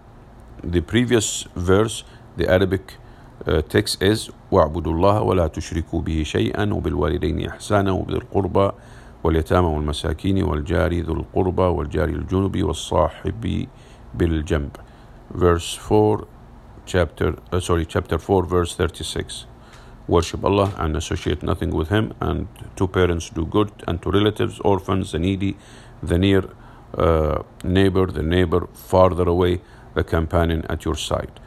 The 0.64 0.82
previous 0.82 1.44
verse, 1.56 2.04
the 2.38 2.50
Arabic 2.50 2.94
uh, 3.46 3.62
text 3.62 4.02
is 4.02 4.30
واعبدوا 4.52 4.94
الله 4.94 5.22
ولا 5.22 5.48
تشركوا 5.48 6.02
به 6.02 6.24
شيئا 6.24 6.74
وبالوالدين 6.74 7.48
إحسانا 7.48 7.92
وبذي 7.92 8.18
القربى 8.18 8.72
واليتامى 9.24 9.68
والمساكين 9.68 10.44
والجار 10.44 11.00
ذو 11.00 11.14
القربى 11.14 11.62
والجار 11.62 12.10
الجنب 12.10 12.64
والصاحب 12.64 13.68
بالجنب 14.14 14.72
verse 15.36 15.78
4 15.92 16.26
chapter 16.89 17.37
uh, 17.53 17.61
sorry 17.61 17.87
chapter 17.95 18.19
4 18.19 18.47
verse 18.47 18.75
36 18.75 19.47
worship 20.09 20.45
Allah 20.45 20.73
and 20.79 20.97
associate 20.97 21.43
nothing 21.43 21.71
with 21.71 21.91
him 21.91 22.15
and 22.21 22.49
to 22.77 22.89
parents 22.89 23.29
do 23.31 23.45
good 23.45 23.71
and 23.87 24.03
to 24.03 24.11
relatives 24.11 24.61
orphans 24.61 25.13
the 25.13 25.19
needy 25.19 25.57
the 26.03 26.19
near 26.19 26.45
uh, 26.95 27.43
neighbor 27.63 28.07
the 28.07 28.23
neighbor 28.23 28.67
farther 28.73 29.29
away 29.29 29.61
the 29.95 30.05
companion 30.05 30.65
at 30.69 30.85
your 30.85 30.95
side. 30.95 31.41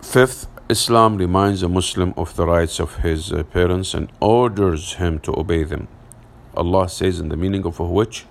Fifth 0.00 0.46
Islam 0.68 1.16
reminds 1.16 1.62
a 1.62 1.68
Muslim 1.68 2.14
of 2.16 2.34
the 2.36 2.46
rights 2.46 2.80
of 2.80 2.96
his 3.06 3.32
uh, 3.32 3.42
parents 3.42 3.94
and 3.94 4.08
orders 4.20 4.94
him 4.94 5.18
to 5.20 5.38
obey 5.38 5.64
them. 5.64 5.88
Allah 6.56 6.88
says 6.88 7.20
in 7.20 7.28
the 7.28 7.36
meaning 7.36 7.64
of 7.66 7.78
which 7.80 8.26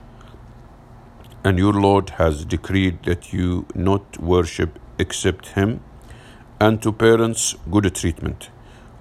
and 1.44 1.58
your 1.58 1.74
Lord 1.74 2.12
has 2.12 2.46
decreed 2.46 3.04
that 3.04 3.34
you 3.34 3.66
not 3.74 4.20
worship 4.20 4.78
except 5.00 5.50
Him, 5.50 5.82
and 6.60 6.82
to 6.84 6.92
parents 6.92 7.56
good 7.72 7.94
treatment, 7.96 8.50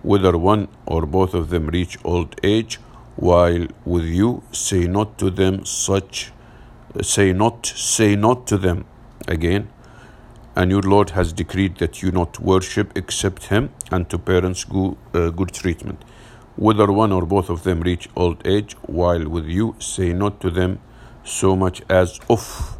whether 0.02 0.36
one 0.38 0.68
or 0.86 1.04
both 1.04 1.34
of 1.34 1.50
them 1.50 1.66
reach 1.66 1.98
old 2.04 2.34
age, 2.42 2.76
while 3.16 3.66
with 3.84 4.04
you 4.04 4.42
say 4.52 4.86
not 4.86 5.18
to 5.18 5.28
them 5.28 5.64
such, 5.66 6.32
say 7.02 7.32
not, 7.34 7.66
say 7.66 8.16
not 8.16 8.46
to 8.46 8.56
them 8.56 8.86
again. 9.28 9.68
And 10.56 10.70
your 10.70 10.82
Lord 10.82 11.10
has 11.10 11.32
decreed 11.32 11.76
that 11.78 12.02
you 12.02 12.10
not 12.10 12.40
worship 12.40 12.96
except 12.96 13.46
Him, 13.46 13.70
and 13.92 14.08
to 14.08 14.18
parents 14.18 14.64
go, 14.64 14.96
uh, 15.12 15.28
good 15.30 15.52
treatment. 15.52 16.02
Whether 16.56 16.90
one 16.90 17.12
or 17.12 17.26
both 17.26 17.50
of 17.50 17.62
them 17.62 17.82
reach 17.82 18.08
old 18.16 18.46
age, 18.46 18.74
while 18.82 19.28
with 19.28 19.46
you 19.46 19.76
say 19.78 20.12
not 20.12 20.40
to 20.40 20.50
them 20.50 20.80
so 21.24 21.56
much 21.56 21.82
as 21.88 22.20
off, 22.28 22.78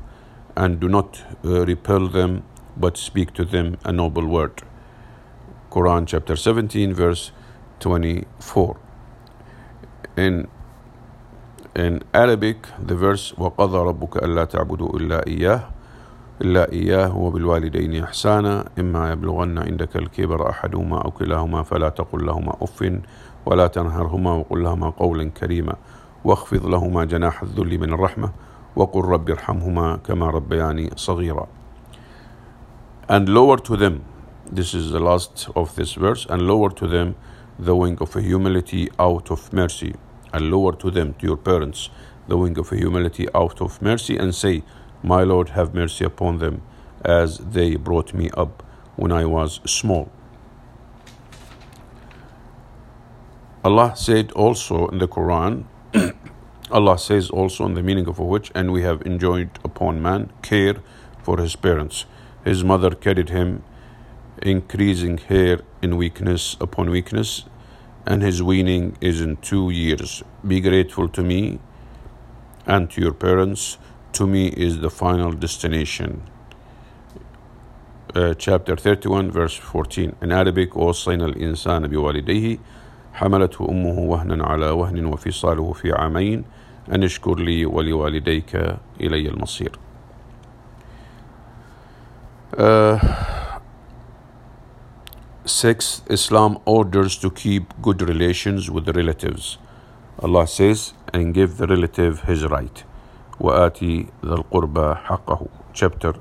and 0.57 0.81
do 0.81 0.89
not 0.89 1.23
uh, 1.45 1.65
repel 1.67 2.09
them, 2.09 2.43
but 2.77 2.97
speak 2.97 3.33
to 3.35 3.45
them 3.45 3.77
a 3.85 3.93
noble 3.93 4.27
word. 4.27 4.63
Quran 5.71 6.07
chapter 6.07 6.37
17, 6.37 6.95
verse 6.95 7.33
24. 7.81 8.77
In 10.17 10.49
in 11.77 12.03
Arabic, 12.13 12.67
the 12.79 12.97
verse 12.97 13.33
وَقَضَى 13.33 13.79
رَبُّكَ 13.95 14.23
أَلَّا 14.23 14.45
تَعْبُدُوا 14.45 14.99
إِلَّا 14.99 15.27
إِيَّاهُ 15.27 15.81
إلا 16.41 16.73
إياه 16.73 17.17
وبالوالدين 17.17 18.05
إحسانا 18.05 18.65
إما 18.79 19.13
يبلغن 19.13 19.59
عندك 19.59 19.97
الكبر 19.97 20.51
أحدهما 20.51 20.99
أو 20.99 21.11
كلاهما 21.11 21.63
فلا 21.63 21.89
تقل 21.89 22.27
لهما 22.27 22.57
أف 22.63 22.93
ولا 23.47 23.67
تنهرهما 23.67 24.33
وقل 24.33 24.63
لهما 24.63 24.91
قولا 24.91 25.31
كريما 25.31 25.77
واخفض 26.25 26.67
لهما 26.67 27.05
جناح 27.05 27.43
الذل 27.43 27.79
من 27.79 27.93
الرحمة 27.93 28.33
وقل 28.77 29.01
رب 29.05 29.31
ارحمهما 29.31 29.97
كما 29.97 30.31
ربياني 30.31 30.91
صغيرا 30.97 31.47
and 33.09 33.29
lower 33.29 33.57
to 33.59 33.77
them 33.77 34.05
this 34.53 34.75
is 34.75 34.91
the 34.93 35.01
last 35.01 35.49
of 35.57 35.75
this 35.77 35.95
verse 35.95 36.27
and 36.29 36.43
lower 36.43 36.71
to 36.71 36.87
them 36.87 37.15
the 37.59 37.75
wing 37.75 37.97
of 38.01 38.15
humility 38.15 38.89
out 38.99 39.31
of 39.31 39.53
mercy 39.53 39.95
and 40.33 40.51
lower 40.51 40.73
to 40.73 40.91
them 40.91 41.15
to 41.15 41.27
your 41.27 41.37
parents 41.37 41.91
the 42.29 42.37
wing 42.37 42.57
of 42.59 42.71
humility 42.71 43.27
out 43.35 43.61
of 43.61 43.81
mercy 43.83 44.17
and 44.17 44.35
say 44.35 44.63
my 45.03 45.23
lord 45.23 45.49
have 45.51 45.75
mercy 45.75 46.05
upon 46.05 46.39
them 46.39 46.63
as 47.05 47.39
they 47.39 47.77
brought 47.77 48.13
me 48.15 48.31
up 48.37 48.63
when 48.97 49.11
i 49.11 49.25
was 49.25 49.61
small 49.65 50.09
allah 53.65 53.93
said 53.97 54.31
also 54.33 54.87
in 54.89 54.99
the 54.99 55.09
quran 55.09 55.65
Allah 56.72 56.98
says 56.98 57.30
also 57.30 57.66
in 57.66 57.76
the 57.76 57.84
meaning 57.84 58.08
of 58.08 58.20
which, 58.20 58.52
and 58.56 58.72
we 58.72 58.82
have 58.82 59.02
enjoined 59.04 59.60
upon 59.64 60.02
man 60.02 60.32
care 60.42 60.76
for 61.22 61.40
his 61.40 61.56
parents. 61.56 62.06
His 62.44 62.64
mother 62.64 62.92
carried 62.92 63.30
him, 63.30 63.64
increasing 64.42 65.18
hair 65.18 65.60
in 65.82 65.96
weakness 65.96 66.58
upon 66.60 66.90
weakness, 66.90 67.46
and 68.06 68.22
his 68.22 68.42
weaning 68.42 68.98
is 69.00 69.22
in 69.22 69.38
two 69.38 69.70
years. 69.70 70.24
Be 70.46 70.60
grateful 70.60 71.08
to 71.10 71.24
me 71.24 71.60
and 72.66 72.90
to 72.92 73.02
your 73.02 73.14
parents. 73.14 73.78
To 74.14 74.28
me 74.28 74.48
is 74.48 74.80
the 74.80 74.90
final 74.90 75.32
destination. 75.32 76.24
Uh, 78.14 78.34
chapter 78.34 78.76
31 78.78 79.30
verse 79.30 79.56
14 79.56 80.16
in 80.22 80.32
Arabic 80.32 80.72
وصينا 80.72 81.26
الإنسان 81.26 81.88
بوالديه 81.88 82.58
حملته 83.13 83.69
أمه 83.69 83.99
وهنا 83.99 84.47
على 84.47 84.71
وهن 84.71 85.05
وفصاله 85.05 85.73
في 85.73 85.93
عامين 85.93 86.45
أن 86.93 87.03
اشكر 87.03 87.39
لي 87.39 87.67
ولوالديك 87.67 88.57
إلي 89.01 89.29
المصير 89.29 89.79
uh, 92.57 92.99
Six, 95.47 96.03
Islam 96.09 96.59
orders 96.65 97.19
to 97.19 97.31
keep 97.31 97.75
good 97.83 98.03
relations 98.03 98.71
with 98.71 98.85
the 98.85 98.93
relatives. 98.93 99.59
Allah 100.23 100.47
says, 100.47 100.93
and 101.13 101.35
give 101.35 101.57
the 101.57 101.67
relative 101.67 102.21
his 102.21 102.45
right. 102.47 102.85
وآتي 103.41 104.07
ذا 104.25 104.35
القربى 104.35 104.95
حقه. 104.95 105.47
Chapter 105.73 106.15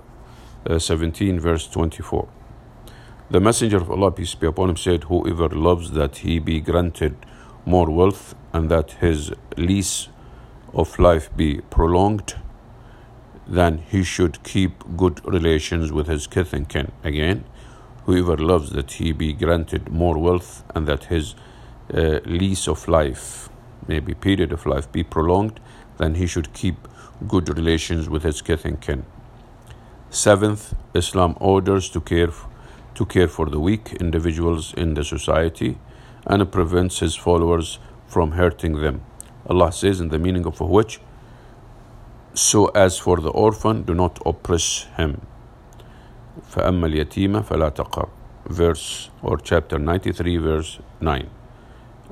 uh, 0.69 0.79
17, 0.79 1.39
verse 1.39 1.67
24. 1.67 2.38
The 3.31 3.39
Messenger 3.39 3.77
of 3.77 3.91
Allah, 3.91 4.11
peace 4.11 4.33
be 4.33 4.47
upon 4.47 4.71
him, 4.71 4.77
said, 4.77 5.03
Whoever 5.03 5.49
loves 5.49 5.91
that 5.91 6.17
he 6.17 6.39
be 6.39 6.59
granted 6.59 7.15
more 7.63 7.87
wealth 7.87 8.33
and 8.51 8.71
that 8.71 8.93
his 8.93 9.31
lease 9.55 10.07
of 10.73 10.97
life 10.97 11.29
be 11.37 11.61
prolonged, 11.69 12.33
then 13.47 13.77
he 13.77 14.01
should 14.01 14.43
keep 14.43 14.83
good 14.97 15.23
relations 15.23 15.91
with 15.91 16.07
his 16.07 16.25
kith 16.25 16.53
and 16.53 16.67
kin. 16.67 16.91
Again, 17.03 17.43
whoever 18.05 18.35
loves 18.35 18.71
that 18.71 18.93
he 18.93 19.11
be 19.11 19.31
granted 19.33 19.91
more 19.91 20.17
wealth 20.17 20.63
and 20.73 20.87
that 20.87 21.03
his 21.05 21.35
uh, 21.93 22.21
lease 22.25 22.67
of 22.67 22.87
life, 22.87 23.47
maybe 23.87 24.15
period 24.15 24.51
of 24.51 24.65
life, 24.65 24.91
be 24.91 25.03
prolonged, 25.03 25.59
then 25.99 26.15
he 26.15 26.25
should 26.25 26.51
keep 26.53 26.87
good 27.27 27.55
relations 27.55 28.09
with 28.09 28.23
his 28.23 28.41
kith 28.41 28.65
and 28.65 28.81
kin. 28.81 29.05
Seventh, 30.09 30.73
Islam 30.95 31.37
orders 31.39 31.89
to 31.89 32.01
care, 32.01 32.31
to 32.94 33.04
care 33.04 33.28
for 33.28 33.46
the 33.46 33.60
weak 33.60 33.92
individuals 34.00 34.74
in 34.76 34.94
the 34.94 35.04
society 35.04 35.78
and 36.26 36.50
prevents 36.50 37.00
his 37.00 37.14
followers 37.14 37.78
from 38.06 38.32
hurting 38.32 38.80
them. 38.80 39.02
Allah 39.48 39.72
says 39.72 40.00
in 40.00 40.08
the 40.08 40.18
meaning 40.18 40.46
of 40.46 40.60
which, 40.60 41.00
so 42.34 42.66
as 42.68 42.98
for 42.98 43.18
the 43.20 43.30
orphan, 43.30 43.82
do 43.82 43.94
not 43.94 44.18
oppress 44.24 44.86
him. 44.96 45.20
فأما 46.50 46.86
اليتيم 46.86 47.42
فلا 47.42 47.68
تقر 47.68 48.08
verse 48.46 49.10
or 49.22 49.38
chapter 49.38 49.78
93 49.78 50.36
verse 50.36 50.78
9 51.00 51.30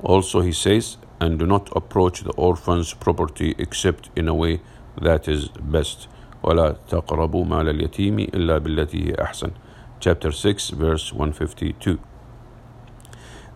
also 0.01 0.41
he 0.41 0.51
says 0.51 0.97
and 1.19 1.37
do 1.37 1.45
not 1.45 1.69
approach 1.75 2.21
the 2.23 2.31
orphan's 2.31 2.93
property 2.93 3.53
except 3.57 4.09
in 4.15 4.27
a 4.27 4.33
way 4.33 4.61
that 5.01 5.27
is 5.27 5.49
best 5.59 6.07
ولا 6.43 6.75
تقربوا 6.89 7.45
مال 7.45 7.69
اليتيم 7.69 8.19
إلا 8.19 8.57
بالتي 8.57 9.09
هي 9.09 9.15
أحسن 9.21 9.51
chapter 10.00 10.32
6 10.32 10.70
verse 10.70 11.12
152 11.12 11.98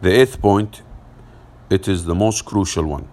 the 0.01 0.11
eighth 0.21 0.41
point 0.41 0.83
it 1.71 1.89
is 1.89 2.05
the 2.07 2.15
most 2.15 2.45
crucial 2.45 2.85
one 2.85 3.09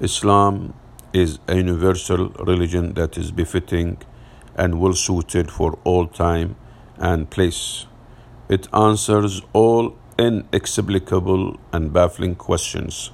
Islam 0.00 0.74
is 1.12 1.38
a 1.46 1.56
universal 1.56 2.30
religion 2.46 2.94
that 2.94 3.18
is 3.18 3.30
befitting 3.30 3.98
and 4.56 4.80
well 4.80 4.94
suited 4.94 5.50
for 5.50 5.78
all 5.84 6.06
time 6.06 6.56
and 6.98 7.30
place. 7.30 7.86
It 8.48 8.68
answers 8.74 9.42
all 9.52 9.96
inexplicable 10.18 11.60
and 11.72 11.92
baffling 11.92 12.34
questions. 12.34 13.10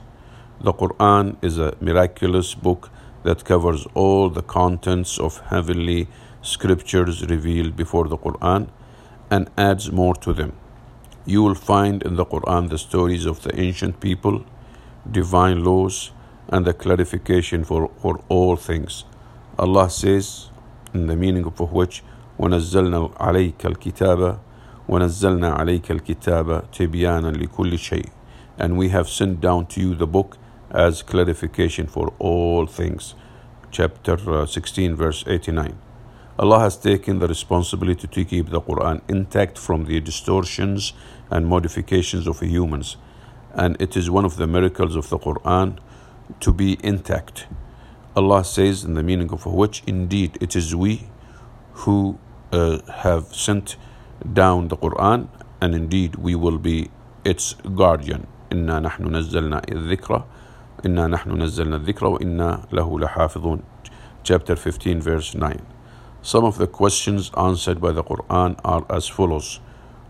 The 0.60 0.72
Quran 0.72 1.36
is 1.42 1.58
a 1.58 1.76
miraculous 1.80 2.54
book 2.54 2.90
that 3.24 3.44
covers 3.44 3.86
all 3.94 4.30
the 4.30 4.42
contents 4.42 5.18
of 5.18 5.38
heavenly 5.48 6.08
scriptures 6.42 7.26
revealed 7.26 7.76
before 7.76 8.08
the 8.08 8.16
Quran 8.16 8.68
and 9.29 9.49
adds 9.57 9.91
more 9.91 10.15
to 10.15 10.33
them. 10.33 10.53
You 11.25 11.43
will 11.43 11.55
find 11.55 12.03
in 12.03 12.15
the 12.15 12.25
Quran 12.25 12.69
the 12.69 12.77
stories 12.77 13.25
of 13.25 13.43
the 13.43 13.59
ancient 13.59 13.99
people, 13.99 14.45
divine 15.09 15.63
laws, 15.63 16.11
and 16.49 16.65
the 16.65 16.73
clarification 16.73 17.63
for, 17.63 17.91
for 17.97 18.21
all 18.29 18.55
things. 18.55 19.05
Allah 19.57 19.89
says, 19.89 20.49
in 20.93 21.07
the 21.07 21.15
meaning 21.15 21.45
of 21.45 21.59
which 21.71 22.03
ونزلنا 22.39 23.09
عليك 23.19 23.65
الكتاب 23.65 24.39
ونزلنا 24.89 25.49
عليك 25.49 25.91
الكتاب 25.91 26.63
تبيانا 26.71 27.27
لكل 27.27 27.79
شيء 27.79 28.05
and 28.57 28.77
we 28.77 28.89
have 28.89 29.07
sent 29.09 29.39
down 29.41 29.65
to 29.65 29.79
you 29.79 29.95
the 29.95 30.07
book 30.07 30.37
as 30.71 31.01
clarification 31.03 31.87
for 31.87 32.13
all 32.19 32.65
things 32.65 33.15
chapter 33.71 34.17
uh, 34.29 34.45
16 34.45 34.95
verse 34.95 35.23
89 35.27 35.75
Allah 36.39 36.59
has 36.59 36.77
taken 36.77 37.19
the 37.19 37.27
responsibility 37.27 38.07
to 38.07 38.25
keep 38.25 38.49
the 38.49 38.61
Quran 38.61 39.01
intact 39.07 39.57
from 39.57 39.85
the 39.85 39.99
distortions 39.99 40.93
and 41.29 41.47
modifications 41.47 42.27
of 42.27 42.39
humans 42.39 42.97
and 43.53 43.79
it 43.79 43.95
is 43.95 44.09
one 44.09 44.25
of 44.25 44.37
the 44.37 44.47
miracles 44.47 44.95
of 44.95 45.09
the 45.09 45.19
Quran 45.19 45.77
to 46.39 46.51
be 46.51 46.77
intact 46.83 47.45
Allah 48.15 48.43
says 48.43 48.83
in 48.83 48.93
the 48.93 49.03
meaning 49.03 49.31
of 49.31 49.45
which 49.45 49.83
indeed 49.87 50.37
it 50.41 50.55
is 50.55 50.75
we 50.75 51.07
who 51.73 52.17
uh, 52.51 52.79
have 53.03 53.33
sent 53.35 53.75
down 54.31 54.67
the 54.67 54.77
Quran 54.77 55.27
and 55.61 55.75
indeed 55.75 56.15
we 56.15 56.35
will 56.35 56.57
be 56.57 56.89
its 57.23 57.55
guardian 57.75 58.27
إنا 58.53 58.79
نحن 58.79 59.15
نزلنا 59.15 59.61
الذكر 59.71 60.23
إنا 60.85 61.07
نحن 61.07 61.41
نزلنا 61.41 61.75
الذكر 61.75 62.05
وإنا 62.05 62.61
له 62.71 62.99
لحافظون 62.99 63.59
chapter 64.23 64.55
15 64.55 65.01
verse 65.01 65.33
9 65.35 65.57
some 66.22 66.44
of 66.44 66.58
the 66.58 66.66
questions 66.66 67.30
answered 67.36 67.80
by 67.80 67.92
the 67.92 68.04
Quran 68.04 68.58
are 68.64 68.84
as 68.90 69.08
follows 69.08 69.60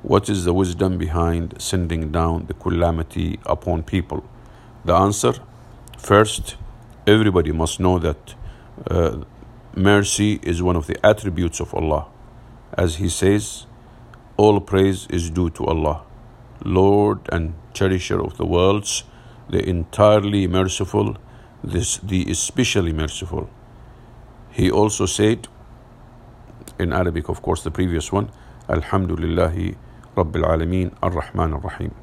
What 0.03 0.29
is 0.29 0.45
the 0.45 0.53
wisdom 0.53 0.99
behind 0.99 1.61
sending 1.61 2.11
down 2.13 2.47
the 2.47 2.55
calamity 2.55 3.39
upon 3.47 3.83
people? 3.83 4.25
The 4.85 4.95
answer 4.95 5.35
First, 5.99 6.57
everybody 7.07 7.53
must 7.53 7.81
know 7.81 7.99
that 7.99 8.35
uh, 8.91 9.25
mercy 9.75 10.41
is 10.43 10.63
one 10.63 10.77
of 10.77 10.87
the 10.87 11.05
attributes 11.05 11.61
of 11.61 11.75
Allah 11.75 12.07
as 12.77 12.97
he 12.97 13.09
says, 13.09 13.67
All 14.37 14.61
praise 14.61 15.07
is 15.11 15.31
due 15.31 15.51
to 15.51 15.65
Allah, 15.67 16.03
Lord 16.65 17.21
and 17.33 17.55
cherisher 17.73 18.21
of 18.21 18.37
the 18.37 18.47
worlds, 18.47 19.05
the 19.49 19.67
entirely 19.69 20.47
merciful, 20.47 21.17
this 21.63 21.97
the 21.99 22.31
especially 22.31 22.93
merciful. 22.93 23.49
He 24.51 24.71
also 24.71 25.07
said, 25.07 25.49
in 26.79 26.93
Arabic, 26.93 27.29
of 27.29 27.43
course, 27.43 27.63
the 27.63 27.71
previous 27.71 28.13
one, 28.13 28.31
Alhamdulillahi 28.69 29.77
Rabbil 30.17 30.45
Alameen 30.45 30.95
Ar 31.03 31.11
Rahman 31.11 31.55
Ar 31.55 31.61
Rahim. 31.61 31.95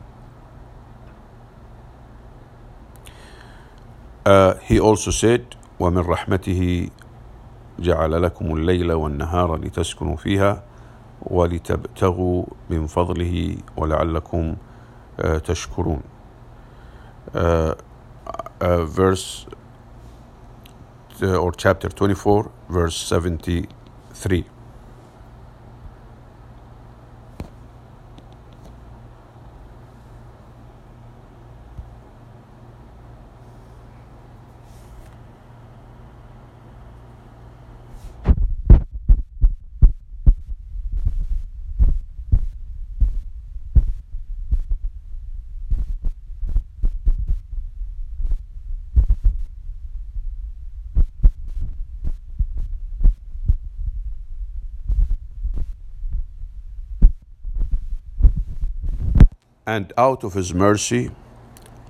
Uh, 4.26 4.56
he 4.64 4.80
also 4.80 5.12
said, 5.12 5.56
ومن 5.80 5.98
رحمته 6.06 6.90
جعل 7.80 8.22
لكم 8.22 8.56
الليل 8.56 8.92
والنهار 8.92 9.56
لتسكنوا 9.56 10.16
فيها 10.16 10.64
ولتبتغوا 11.22 12.46
من 12.70 12.88
فضله 12.88 13.58
ولعلكم 13.78 14.56
تشكرون 15.44 16.02
uh, 17.34 17.74
uh, 18.62 18.86
verse 18.86 19.46
uh, 21.22 21.36
or 21.36 21.52
chapter 21.52 21.90
24 21.90 22.52
verse 22.70 22.96
73 22.96 24.46
And 59.68 59.92
out 59.98 60.24
of 60.24 60.34
his 60.34 60.54
mercy, 60.54 61.10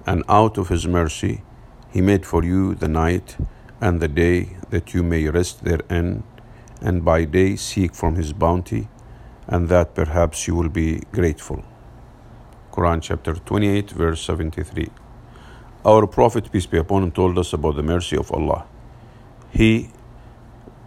and 0.07 0.23
out 0.29 0.57
of 0.57 0.69
his 0.69 0.87
mercy, 0.87 1.43
he 1.91 1.99
made 1.99 2.25
for 2.25 2.41
you 2.41 2.73
the 2.73 2.87
night 2.87 3.35
and 3.81 3.99
the 3.99 4.07
day 4.07 4.55
that 4.69 4.93
you 4.93 5.03
may 5.03 5.27
rest 5.27 5.65
therein, 5.65 6.23
and 6.81 7.03
by 7.03 7.25
day 7.25 7.57
seek 7.57 7.93
from 7.93 8.15
his 8.15 8.31
bounty, 8.31 8.87
and 9.47 9.67
that 9.67 9.93
perhaps 9.93 10.47
you 10.47 10.55
will 10.55 10.69
be 10.69 11.01
grateful. 11.11 11.65
Quran 12.71 13.01
chapter 13.01 13.33
28, 13.33 13.91
verse 13.91 14.21
73. 14.21 14.89
Our 15.85 16.07
Prophet, 16.07 16.51
peace 16.53 16.65
be 16.65 16.77
upon 16.77 17.03
him, 17.03 17.11
told 17.11 17.37
us 17.37 17.51
about 17.51 17.75
the 17.75 17.83
mercy 17.83 18.15
of 18.15 18.31
Allah. 18.31 18.65
He, 19.51 19.89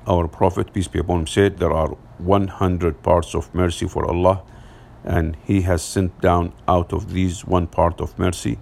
our 0.07 0.27
Prophet, 0.27 0.73
peace 0.73 0.89
be 0.89 1.01
upon 1.01 1.21
him, 1.21 1.27
said 1.27 1.59
there 1.59 1.73
are 1.73 1.91
100 2.17 3.03
parts 3.03 3.35
of 3.35 3.55
mercy 3.55 3.87
for 3.87 4.07
Allah, 4.07 4.43
and 5.09 5.37
He 5.43 5.63
has 5.63 5.83
sent 5.83 6.21
down 6.21 6.53
out 6.69 6.93
of 6.93 7.13
these 7.13 7.47
one 7.47 7.67
part 7.67 7.99
of 8.01 8.19
mercy 8.19 8.59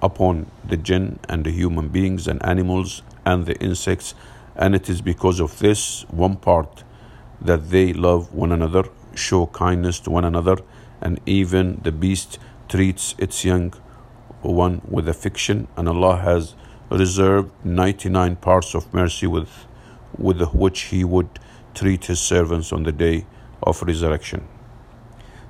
upon 0.00 0.48
the 0.64 0.76
jinn 0.76 1.18
and 1.28 1.44
the 1.44 1.50
human 1.50 1.88
beings 1.88 2.28
and 2.28 2.44
animals 2.46 3.02
and 3.26 3.46
the 3.46 3.56
insects, 3.60 4.14
and 4.54 4.76
it 4.76 4.88
is 4.88 5.00
because 5.02 5.40
of 5.40 5.58
this 5.58 6.02
one 6.08 6.36
part 6.36 6.84
that 7.40 7.70
they 7.70 7.92
love 7.92 8.32
one 8.32 8.52
another, 8.52 8.84
show 9.14 9.46
kindness 9.46 9.98
to 10.00 10.10
one 10.10 10.24
another, 10.24 10.56
and 11.00 11.20
even 11.26 11.80
the 11.82 11.92
beast 11.92 12.38
treats 12.68 13.16
its 13.18 13.44
young 13.44 13.72
one 14.42 14.80
with 14.88 15.08
affection, 15.08 15.66
and 15.76 15.88
Allah 15.88 16.18
has 16.18 16.54
reserved 16.90 17.50
99 17.64 18.36
parts 18.36 18.74
of 18.74 18.94
mercy 18.94 19.26
with, 19.26 19.66
with 20.16 20.40
which 20.54 20.82
He 20.92 21.02
would 21.02 21.40
treat 21.74 22.04
His 22.04 22.20
servants 22.20 22.72
on 22.72 22.84
the 22.84 22.92
day 22.92 23.26
of 23.62 23.82
resurrection. 23.82 24.46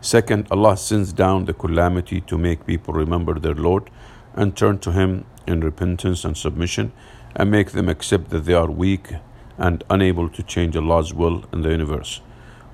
Second, 0.01 0.47
Allah 0.51 0.75
sends 0.75 1.13
down 1.13 1.45
the 1.45 1.53
calamity 1.53 2.19
to 2.21 2.37
make 2.37 2.65
people 2.65 2.93
remember 2.93 3.39
their 3.39 3.53
Lord 3.55 3.89
and 4.33 4.55
turn 4.55 4.79
to 4.79 4.91
Him 4.91 5.25
in 5.47 5.61
repentance 5.61 6.25
and 6.25 6.35
submission 6.35 6.91
and 7.35 7.49
make 7.49 7.71
them 7.71 7.89
accept 7.89 8.29
that 8.29 8.45
they 8.45 8.53
are 8.53 8.69
weak 8.69 9.13
and 9.57 9.83
unable 9.89 10.29
to 10.29 10.43
change 10.43 10.75
Allah's 10.75 11.13
will 11.13 11.45
in 11.53 11.61
the 11.61 11.69
universe. 11.69 12.21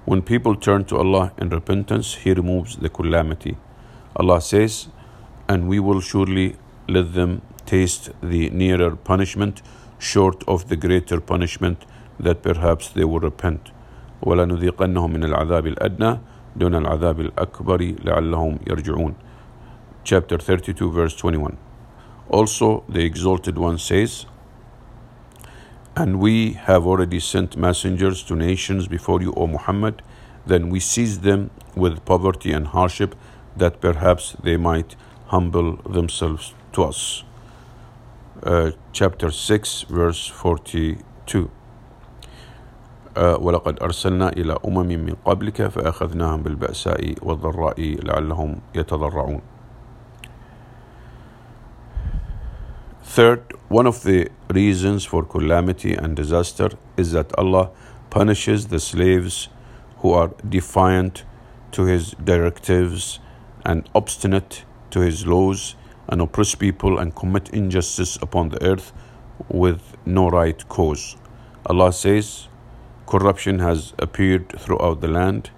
When 0.05 0.21
people 0.21 0.55
turn 0.55 0.85
to 0.85 0.97
Allah 0.97 1.33
in 1.37 1.49
repentance, 1.49 2.15
He 2.15 2.33
removes 2.33 2.77
the 2.77 2.89
calamity. 2.89 3.57
Allah 4.15 4.41
says, 4.41 4.87
And 5.47 5.67
we 5.67 5.79
will 5.79 6.01
surely 6.01 6.55
let 6.87 7.13
them 7.13 7.41
taste 7.65 8.09
the 8.21 8.49
nearer 8.49 8.95
punishment, 8.95 9.61
short 9.99 10.43
of 10.47 10.69
the 10.69 10.75
greater 10.75 11.21
punishment, 11.21 11.85
that 12.19 12.41
perhaps 12.41 12.89
they 12.89 13.03
will 13.03 13.19
repent. 13.19 13.71
وَلَنُذِيقَنَّهُم 14.23 15.13
مِّنَ 15.13 15.23
الْعَذَابِ 15.23 15.75
الْأَدْنَى 15.75 16.19
دون 16.55 16.75
العذاب 16.75 17.19
الأكبر 17.19 17.95
لعلهم 18.03 18.59
يرجعون 18.67 19.13
chapter 20.03 20.37
32 20.37 20.91
verse 20.91 21.15
21 21.15 21.57
also 22.29 22.83
the 22.89 23.03
exalted 23.03 23.57
one 23.57 23.77
says 23.77 24.25
and 25.95 26.19
we 26.19 26.53
have 26.53 26.85
already 26.87 27.19
sent 27.19 27.57
messengers 27.57 28.23
to 28.23 28.35
nations 28.35 28.87
before 28.87 29.21
you 29.21 29.33
o 29.35 29.47
Muhammad 29.47 30.01
then 30.45 30.69
we 30.69 30.79
seized 30.79 31.21
them 31.23 31.49
with 31.75 32.03
poverty 32.05 32.51
and 32.51 32.67
hardship 32.67 33.15
that 33.57 33.81
perhaps 33.81 34.35
they 34.43 34.57
might 34.57 34.95
humble 35.27 35.77
themselves 35.97 36.53
to 36.73 36.83
us 36.83 37.23
uh, 38.43 38.71
chapter 38.93 39.29
6 39.29 39.83
verse 39.83 40.27
42 40.27 41.51
ولقد 43.16 43.82
أرسلنا 43.82 44.28
إلى 44.28 44.58
أمم 44.66 44.88
من 44.88 45.14
قبلك 45.24 45.68
فأخذناهم 45.68 46.42
بالبأساء 46.42 47.14
والضراء 47.22 47.80
لعلهم 47.80 48.60
يتضرعون 48.74 49.40
Third, 53.04 53.52
one 53.68 53.86
of 53.86 54.02
the 54.02 54.28
reasons 54.50 55.04
for 55.04 55.24
calamity 55.24 55.94
and 55.94 56.16
disaster 56.16 56.70
is 56.96 57.12
that 57.12 57.32
Allah 57.38 57.70
punishes 58.10 58.66
the 58.68 58.80
slaves 58.80 59.48
who 59.98 60.10
are 60.10 60.32
defiant 60.48 61.22
to 61.72 61.84
His 61.84 62.12
directives 62.24 63.20
and 63.64 63.88
obstinate 63.94 64.64
to 64.90 65.00
His 65.00 65.26
laws 65.26 65.76
and 66.08 66.20
oppress 66.20 66.56
people 66.56 66.98
and 66.98 67.14
commit 67.14 67.50
injustice 67.50 68.16
upon 68.20 68.48
the 68.48 68.60
earth 68.64 68.92
with 69.48 69.96
no 70.04 70.28
right 70.28 70.68
cause. 70.68 71.16
Allah 71.66 71.92
says, 71.92 72.48
Corruption 73.07 73.59
has 73.59 73.93
appeared 73.97 74.49
throughout 74.59 75.01
the 75.01 75.07
land 75.07 75.49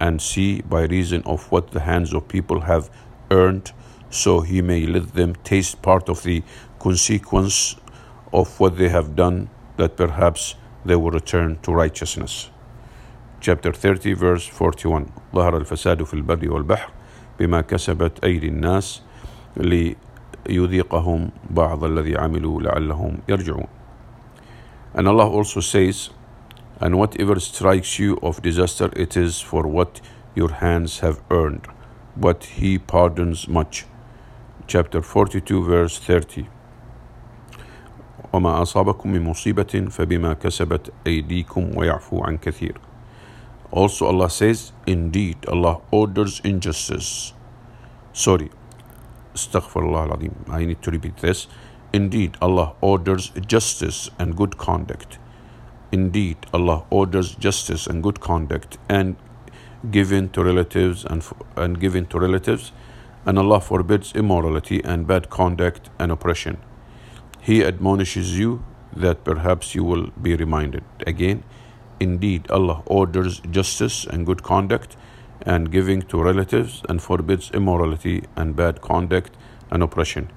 and 0.00 0.20
sea 0.22 0.60
by 0.62 0.82
reason 0.84 1.22
of 1.26 1.50
what 1.50 1.70
the 1.72 1.80
hands 1.80 2.12
of 2.12 2.28
people 2.28 2.60
have 2.60 2.90
earned, 3.30 3.72
so 4.10 4.40
he 4.40 4.62
may 4.62 4.86
let 4.86 5.14
them 5.14 5.34
taste 5.44 5.82
part 5.82 6.08
of 6.08 6.22
the 6.22 6.42
consequence 6.78 7.76
of 8.32 8.60
what 8.60 8.76
they 8.76 8.88
have 8.88 9.16
done, 9.16 9.48
that 9.76 9.96
perhaps 9.96 10.54
they 10.84 10.96
will 10.96 11.10
return 11.10 11.58
to 11.62 11.72
righteousness. 11.72 12.50
Chapter 13.40 13.72
30, 13.72 14.14
verse 14.14 14.46
41 14.46 15.10
ظهر 15.34 15.56
الفساد 15.56 16.02
في 16.02 16.14
البر 16.14 16.52
والبحر 16.52 16.90
بما 17.40 17.60
كسبت 17.60 18.24
أيدي 18.24 18.48
الناس 18.48 19.02
ليذيقهم 19.56 21.30
بعض 21.50 21.84
الذي 21.84 22.16
عملوا 22.18 22.62
لعلهم 22.62 23.18
يرجعون. 23.28 23.66
And 24.94 25.08
Allah 25.08 25.28
also 25.28 25.60
says, 25.60 26.10
and 26.80 26.98
whatever 26.98 27.38
strikes 27.40 27.98
you 27.98 28.18
of 28.22 28.42
disaster, 28.42 28.90
it 28.96 29.16
is 29.16 29.40
for 29.40 29.66
what 29.66 30.00
your 30.34 30.50
hands 30.52 31.00
have 31.00 31.22
earned. 31.30 31.66
But 32.16 32.44
He 32.44 32.78
pardons 32.78 33.48
much. 33.48 33.86
Chapter 34.66 35.02
42, 35.02 35.64
verse 35.64 35.98
30. 35.98 36.48
وما 38.32 38.62
أصابكم 38.62 39.12
من 39.12 39.22
مصيبة 39.22 39.86
فبما 39.90 40.32
كسبت 40.32 40.92
أيديكم 41.06 41.76
ويعفو 41.76 42.24
عن 42.24 42.38
كثير. 42.38 42.74
Also 43.70 44.06
Allah 44.06 44.30
says, 44.30 44.72
Indeed, 44.86 45.46
Allah 45.46 45.80
orders 45.90 46.40
injustice. 46.44 47.32
Sorry, 48.12 48.50
Astaghfirullah 49.34 50.10
al 50.10 50.54
I 50.54 50.64
need 50.64 50.80
to 50.82 50.90
repeat 50.90 51.16
this. 51.18 51.48
Indeed, 51.92 52.36
Allah 52.40 52.74
orders 52.80 53.30
justice 53.46 54.10
and 54.18 54.36
good 54.36 54.56
conduct. 54.58 55.18
Indeed, 55.91 56.37
Allah 56.53 56.83
orders 56.89 57.35
justice 57.35 57.87
and 57.87 58.03
good 58.03 58.19
conduct 58.19 58.77
and 58.87 59.15
giving 59.89 60.29
to 60.29 60.43
relatives 60.43 61.03
and, 61.05 61.23
and 61.55 61.79
given 61.79 62.05
to 62.07 62.19
relatives, 62.19 62.71
and 63.25 63.39
Allah 63.39 63.59
forbids 63.59 64.13
immorality 64.13 64.83
and 64.83 65.07
bad 65.07 65.29
conduct 65.29 65.89
and 65.97 66.11
oppression. 66.11 66.57
He 67.41 67.63
admonishes 67.63 68.37
you 68.37 68.63
that 68.95 69.23
perhaps 69.23 69.73
you 69.73 69.83
will 69.83 70.11
be 70.21 70.35
reminded. 70.35 70.83
Again, 71.07 71.43
indeed, 71.99 72.49
Allah 72.51 72.83
orders 72.85 73.39
justice 73.39 74.05
and 74.05 74.25
good 74.25 74.43
conduct 74.43 74.95
and 75.41 75.71
giving 75.71 76.01
to 76.03 76.21
relatives 76.21 76.83
and 76.89 77.01
forbids 77.01 77.49
immorality 77.51 78.23
and 78.35 78.55
bad 78.55 78.81
conduct 78.81 79.35
and 79.71 79.81
oppression. 79.81 80.29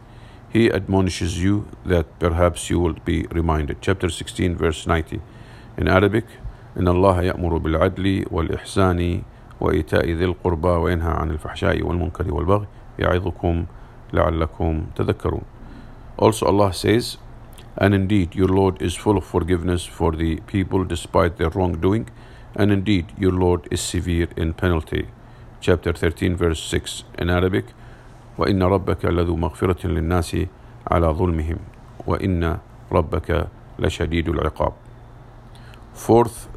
He 0.48 0.70
admonishes 0.70 1.42
you 1.42 1.66
that 1.84 2.18
perhaps 2.18 2.70
you 2.70 2.78
will 2.78 2.94
be 3.04 3.26
reminded. 3.30 3.78
Chapter 3.80 4.08
16, 4.08 4.56
verse 4.56 4.86
90. 4.86 5.20
In 5.78 5.88
Arabic, 5.88 6.24
إن 6.76 6.88
الله 6.88 7.22
يأمر 7.22 7.56
بالعدل 7.58 8.24
والإحسان 8.30 9.22
وإيتاء 9.60 10.10
ذي 10.10 10.24
القربى 10.24 10.68
وينهى 10.68 11.10
عن 11.10 11.30
الفحشاء 11.30 11.82
والمنكر 11.82 12.34
والبغي 12.34 12.66
يعظكم 12.98 13.64
لعلكم 14.12 14.84
تذكرون. 14.96 15.42
Also 16.18 16.46
Allah 16.46 16.72
says, 16.72 17.18
And 17.76 17.94
indeed 17.94 18.34
your 18.34 18.48
Lord 18.48 18.82
is 18.82 18.94
full 18.94 19.16
of 19.16 19.24
forgiveness 19.24 19.84
for 19.86 20.12
the 20.12 20.36
people 20.46 20.84
despite 20.84 21.36
their 21.36 21.50
wrongdoing, 21.50 22.08
and 22.54 22.70
indeed 22.70 23.06
your 23.18 23.32
Lord 23.32 23.66
is 23.70 23.80
severe 23.80 24.28
in 24.36 24.52
penalty. 24.52 25.08
Chapter 25.60 25.92
13 25.92 26.36
verse 26.36 26.62
6 26.62 27.04
in 27.18 27.30
Arabic, 27.30 27.64
وإن 28.38 28.62
ربك 28.62 29.04
لذو 29.04 29.36
مغفرة 29.36 29.86
للناس 29.86 30.36
على 30.90 31.06
ظلمهم 31.06 31.58
وإن 32.06 32.58
ربك 32.92 33.48
لشديد 33.78 34.28
العقاب. 34.28 34.81
Fourth, 35.94 36.48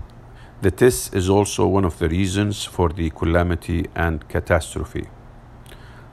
the 0.61 0.71
test 0.71 1.13
is 1.13 1.29
also 1.29 1.67
one 1.67 1.85
of 1.85 1.99
the 1.99 2.09
reasons 2.09 2.63
for 2.63 2.89
the 2.89 3.09
calamity 3.09 3.85
and 3.95 4.27
catastrophe. 4.29 5.07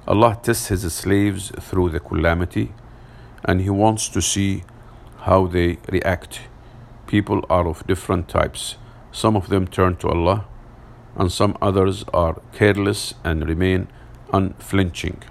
Allah 0.06 0.38
tests 0.42 0.68
His 0.68 0.92
slaves 0.92 1.52
through 1.60 1.90
the 1.90 2.00
calamity 2.00 2.72
and 3.44 3.60
He 3.60 3.70
wants 3.70 4.08
to 4.08 4.20
see 4.20 4.64
how 5.20 5.46
they 5.46 5.78
react. 5.90 6.40
People 7.06 7.44
are 7.48 7.68
of 7.68 7.86
different 7.86 8.28
types. 8.28 8.76
Some 9.12 9.36
of 9.36 9.48
them 9.48 9.68
turn 9.68 9.96
to 9.96 10.08
Allah, 10.08 10.46
and 11.16 11.30
some 11.30 11.56
others 11.62 12.04
are 12.12 12.40
careless 12.52 13.14
and 13.22 13.46
remain 13.46 13.88
unflinching. 14.32 15.22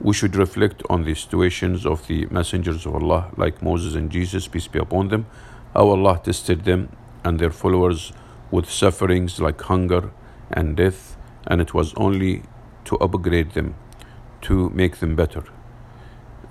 We 0.00 0.14
should 0.14 0.36
reflect 0.36 0.82
on 0.88 1.04
the 1.04 1.14
situations 1.14 1.84
of 1.84 2.06
the 2.06 2.26
messengers 2.26 2.86
of 2.86 2.94
Allah, 2.94 3.30
like 3.36 3.62
Moses 3.62 3.94
and 3.94 4.10
Jesus, 4.10 4.46
peace 4.48 4.68
be 4.68 4.78
upon 4.78 5.08
them, 5.08 5.26
how 5.74 5.88
Allah 5.88 6.20
tested 6.22 6.64
them 6.64 6.88
and 7.24 7.38
their 7.38 7.50
followers 7.50 8.12
with 8.50 8.70
sufferings 8.70 9.40
like 9.40 9.60
hunger 9.62 10.10
and 10.50 10.76
death, 10.76 11.16
and 11.46 11.60
it 11.60 11.74
was 11.74 11.94
only 11.94 12.42
to 12.84 12.96
upgrade 12.96 13.52
them, 13.52 13.74
to 14.42 14.70
make 14.70 14.96
them 14.96 15.14
better, 15.14 15.44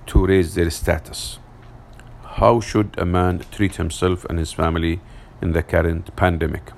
to 0.05 0.25
raise 0.25 0.55
their 0.55 0.69
status. 0.69 1.39
How 2.23 2.59
should 2.59 2.97
a 2.97 3.05
man 3.05 3.43
treat 3.51 3.75
himself 3.77 4.25
and 4.25 4.37
his 4.37 4.53
family 4.53 5.01
in 5.41 5.53
the 5.53 5.63
current 5.63 6.15
pandemic? 6.15 6.71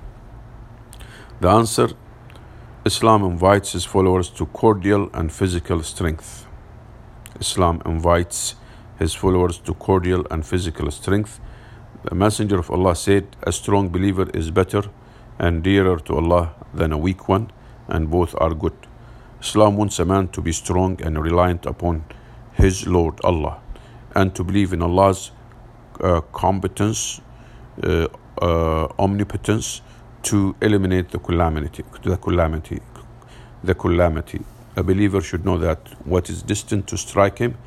The 1.40 1.48
answer 1.48 1.88
Islam 2.86 3.24
invites 3.24 3.72
his 3.72 3.84
followers 3.84 4.30
to 4.30 4.46
cordial 4.46 5.10
and 5.12 5.30
physical 5.30 5.82
strength. 5.82 6.46
Islam 7.38 7.82
invites 7.84 8.54
his 8.98 9.14
followers 9.14 9.58
to 9.58 9.74
cordial 9.74 10.26
and 10.30 10.46
physical 10.46 10.90
strength. 10.90 11.40
The 12.02 12.14
Messenger 12.14 12.58
of 12.60 12.70
Allah 12.70 12.96
said, 12.96 13.36
A 13.42 13.52
strong 13.52 13.90
believer 13.90 14.30
is 14.32 14.50
better 14.50 14.84
and 15.38 15.62
dearer 15.62 15.98
to 15.98 16.16
Allah 16.16 16.54
than 16.72 16.92
a 16.92 16.98
weak 16.98 17.28
one, 17.28 17.50
and 17.88 18.10
both 18.10 18.34
are 18.40 18.54
good. 18.54 18.72
Islam 19.42 19.76
wants 19.76 19.98
a 19.98 20.06
man 20.06 20.28
to 20.28 20.40
be 20.40 20.52
strong 20.52 20.98
and 21.02 21.22
reliant 21.22 21.66
upon 21.66 22.04
his 22.54 22.86
Lord 22.86 23.20
Allah 23.22 23.60
and 24.14 24.34
to 24.34 24.42
believe 24.42 24.72
in 24.72 24.80
Allah's 24.80 25.30
uh, 26.00 26.22
competence, 26.32 27.20
uh, 27.82 28.08
uh, 28.40 28.88
omnipotence, 28.98 29.82
to 30.22 30.56
eliminate 30.62 31.10
the 31.10 31.18
calamity, 31.18 31.84
the 32.02 32.16
calamity, 32.16 32.80
the 33.62 33.74
calamity. 33.74 34.40
A 34.76 34.82
believer 34.82 35.20
should 35.20 35.44
know 35.44 35.58
that 35.58 35.80
what 36.06 36.30
is 36.30 36.42
destined 36.42 36.86
to 36.88 36.96
strike 36.96 37.38
him, 37.38 37.58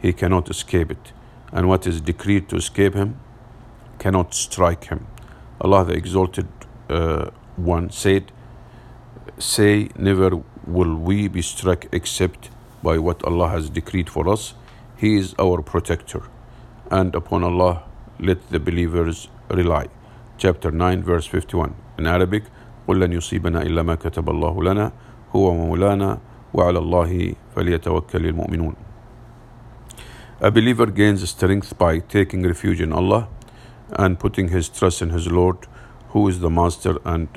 he 0.00 0.12
cannot 0.12 0.50
escape 0.50 0.90
it, 0.90 1.12
and 1.52 1.68
what 1.68 1.86
is 1.86 2.02
decreed 2.02 2.50
to 2.50 2.56
escape 2.56 2.94
him 2.94 3.18
cannot 3.99 4.33
strike 4.33 4.85
him. 4.85 5.07
Allah 5.61 5.85
the 5.85 5.93
Exalted 5.93 6.47
uh, 6.89 7.29
One 7.55 7.89
said, 7.89 8.31
Say, 9.37 9.89
never 9.97 10.41
will 10.65 10.95
we 10.95 11.27
be 11.27 11.41
struck 11.41 11.85
except 11.91 12.49
by 12.81 12.97
what 12.97 13.23
Allah 13.23 13.49
has 13.49 13.69
decreed 13.69 14.09
for 14.09 14.27
us. 14.29 14.53
He 14.97 15.17
is 15.17 15.33
our 15.39 15.61
protector, 15.61 16.23
and 16.91 17.15
upon 17.15 17.43
Allah 17.43 17.83
let 18.19 18.49
the 18.49 18.59
believers 18.59 19.27
rely. 19.49 19.87
Chapter 20.37 20.71
9, 20.71 21.03
verse 21.03 21.25
51. 21.25 21.75
In 21.97 22.07
Arabic, 22.07 22.43
قل 22.87 22.99
لن 22.99 23.13
يصيبنا 23.13 23.61
إلا 23.61 23.83
ما 23.83 23.95
كتب 23.95 24.29
الله 24.29 24.63
لنا 24.63 24.91
هو 25.35 25.53
مولانا 25.53 26.19
وعلى 26.53 26.79
الله 26.79 27.33
فليتوكل 27.55 28.25
المؤمنون. 28.25 28.75
A 30.41 30.51
believer 30.51 30.87
gains 30.87 31.29
strength 31.29 31.77
by 31.77 31.99
taking 31.99 32.43
refuge 32.43 32.81
in 32.81 32.91
Allah 32.91 33.27
and 33.91 34.19
putting 34.19 34.49
his 34.49 34.69
trust 34.69 35.01
in 35.01 35.09
his 35.09 35.27
Lord, 35.27 35.57
who 36.09 36.27
is 36.27 36.39
the 36.39 36.49
master 36.49 36.97
and 37.05 37.27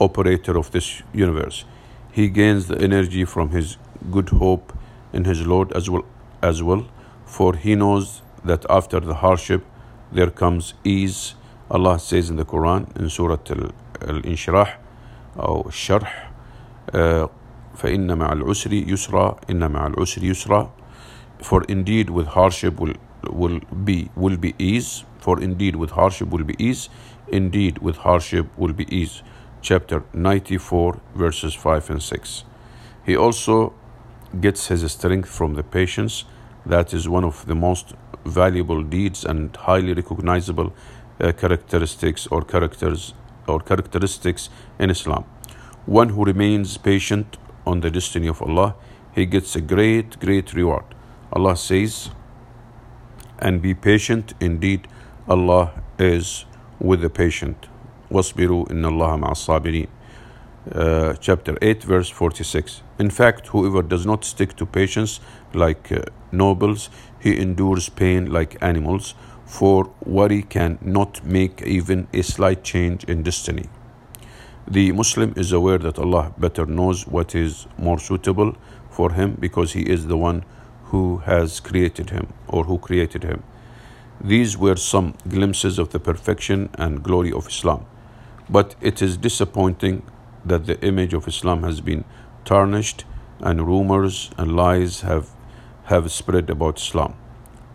operator 0.00 0.56
of 0.58 0.70
this 0.70 1.02
universe. 1.12 1.64
He 2.12 2.28
gains 2.28 2.66
the 2.66 2.78
energy 2.78 3.24
from 3.24 3.50
his 3.50 3.76
good 4.10 4.28
hope 4.28 4.72
in 5.12 5.24
his 5.24 5.46
Lord 5.46 5.72
as 5.72 5.88
well, 5.90 6.04
as 6.42 6.62
well, 6.62 6.86
for 7.24 7.56
he 7.56 7.74
knows 7.74 8.22
that 8.44 8.64
after 8.70 9.00
the 9.00 9.14
hardship 9.14 9.64
there 10.12 10.30
comes 10.30 10.74
ease. 10.84 11.34
Allah 11.70 11.98
says 11.98 12.30
in 12.30 12.36
the 12.36 12.44
Quran 12.44 12.96
in 12.96 13.10
Surah 13.10 13.38
الانشراح 14.02 14.78
أو 15.38 15.68
الشرح 15.68 16.30
فإن 17.76 18.18
مع 18.18 18.32
العسر 18.32 18.72
يسرا 18.72 19.36
إن 19.50 19.72
مع 19.72 19.86
العسر 19.86 20.24
يسرا 20.24 20.70
for 21.42 21.62
indeed 21.64 22.10
with 22.10 22.26
hardship 22.28 22.80
will 22.80 22.94
will 23.29 23.59
be 23.83 24.09
will 24.15 24.37
be 24.37 24.53
ease 24.57 25.03
for 25.19 25.41
indeed 25.41 25.75
with 25.75 25.91
hardship 25.91 26.29
will 26.29 26.43
be 26.43 26.55
ease 26.57 26.89
indeed 27.27 27.77
with 27.79 27.97
hardship 27.97 28.47
will 28.57 28.73
be 28.73 28.85
ease 28.95 29.21
chapter 29.61 30.03
94 30.13 30.99
verses 31.15 31.53
5 31.53 31.89
and 31.91 32.03
6 32.03 32.43
he 33.05 33.15
also 33.15 33.73
gets 34.39 34.67
his 34.67 34.89
strength 34.91 35.29
from 35.29 35.53
the 35.55 35.63
patience 35.63 36.25
that 36.65 36.93
is 36.93 37.07
one 37.09 37.23
of 37.23 37.45
the 37.47 37.55
most 37.55 37.93
valuable 38.25 38.83
deeds 38.83 39.25
and 39.25 39.55
highly 39.55 39.93
recognizable 39.93 40.73
uh, 41.19 41.31
characteristics 41.31 42.27
or 42.27 42.41
characters 42.41 43.13
or 43.47 43.59
characteristics 43.59 44.49
in 44.79 44.89
Islam. 44.89 45.25
One 45.85 46.09
who 46.09 46.23
remains 46.23 46.77
patient 46.77 47.37
on 47.65 47.81
the 47.81 47.89
destiny 47.89 48.27
of 48.27 48.41
Allah, 48.41 48.75
he 49.13 49.25
gets 49.25 49.55
a 49.55 49.61
great, 49.61 50.19
great 50.19 50.53
reward. 50.53 50.85
Allah 51.33 51.57
says, 51.57 52.11
and 53.40 53.60
be 53.60 53.74
patient, 53.74 54.34
indeed, 54.40 54.88
Allah 55.28 55.72
is 55.98 56.44
with 56.78 57.00
the 57.00 57.10
patient. 57.10 57.68
وَاصْبِرُوا 58.10 58.68
إِنَّ 58.68 58.84
اللَّهَ 58.84 59.20
مَعَ 59.20 59.30
الصَّابِرِينَ 59.30 59.88
uh, 60.74 61.14
chapter 61.20 61.56
8 61.62 61.84
verse 61.84 62.08
46 62.10 62.82
in 62.98 63.08
fact 63.08 63.46
whoever 63.48 63.82
does 63.82 64.04
not 64.04 64.24
stick 64.24 64.56
to 64.56 64.66
patience 64.66 65.20
like 65.54 65.92
uh, 65.92 66.02
nobles 66.32 66.90
he 67.20 67.40
endures 67.40 67.88
pain 67.88 68.32
like 68.32 68.56
animals 68.60 69.14
for 69.46 69.90
worry 70.04 70.42
can 70.42 70.78
not 70.82 71.24
make 71.24 71.62
even 71.62 72.08
a 72.12 72.22
slight 72.22 72.64
change 72.64 73.04
in 73.04 73.22
destiny. 73.22 73.66
The 74.68 74.90
Muslim 74.92 75.32
is 75.36 75.52
aware 75.52 75.78
that 75.78 75.98
Allah 75.98 76.34
better 76.36 76.66
knows 76.66 77.06
what 77.06 77.34
is 77.34 77.68
more 77.78 78.00
suitable 78.00 78.56
for 78.90 79.12
him 79.12 79.36
because 79.38 79.72
He 79.72 79.82
is 79.82 80.08
the 80.08 80.16
one 80.16 80.44
who 80.91 81.17
has 81.25 81.59
created 81.59 82.09
him 82.09 82.33
or 82.47 82.65
who 82.65 82.77
created 82.77 83.23
him. 83.23 83.43
These 84.19 84.57
were 84.57 84.75
some 84.75 85.15
glimpses 85.27 85.79
of 85.79 85.91
the 85.91 85.99
perfection 85.99 86.69
and 86.77 87.01
glory 87.01 87.31
of 87.31 87.47
Islam. 87.47 87.85
But 88.49 88.75
it 88.81 89.01
is 89.01 89.17
disappointing 89.17 90.03
that 90.45 90.65
the 90.65 90.79
image 90.81 91.13
of 91.13 91.27
Islam 91.27 91.63
has 91.63 91.79
been 91.79 92.03
tarnished 92.43 93.05
and 93.39 93.65
rumors 93.65 94.31
and 94.37 94.55
lies 94.55 95.01
have, 95.01 95.29
have 95.85 96.11
spread 96.11 96.49
about 96.49 96.77
Islam. 96.77 97.15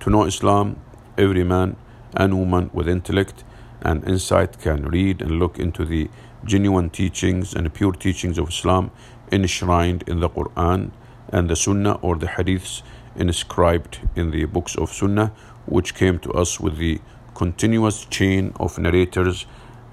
To 0.01 0.11
know 0.11 0.25
Islam 0.25 0.77
every 1.17 1.43
man 1.45 1.77
and 2.15 2.39
woman 2.39 2.71
with 2.73 2.89
intellect 2.89 3.45
and 3.81 4.07
insight 4.07 4.59
can 4.61 4.87
read 4.87 5.23
and 5.23 5.39
look 5.39 5.59
into 5.59 5.85
the 5.85 6.09
genuine 6.45 6.91
teachings 6.91 7.55
and 7.55 7.73
pure 7.73 7.93
teachings 7.93 8.39
of 8.39 8.49
Islam 8.49 8.91
enshrined 9.33 10.05
in 10.07 10.21
the 10.21 10.29
Quran 10.29 10.91
and 11.31 11.51
the 11.51 11.57
Sunnah 11.57 11.95
or 12.03 12.17
the 12.17 12.27
Hadiths 12.27 12.83
inscribed 13.17 14.01
in 14.15 14.31
the 14.31 14.45
books 14.45 14.77
of 14.77 14.93
Sunnah, 14.93 15.33
which 15.67 15.95
came 15.95 16.19
to 16.21 16.33
us 16.33 16.61
with 16.61 16.77
the 16.79 17.01
continuous 17.35 18.05
chain 18.07 18.53
of 18.59 18.79
narrators 18.79 19.47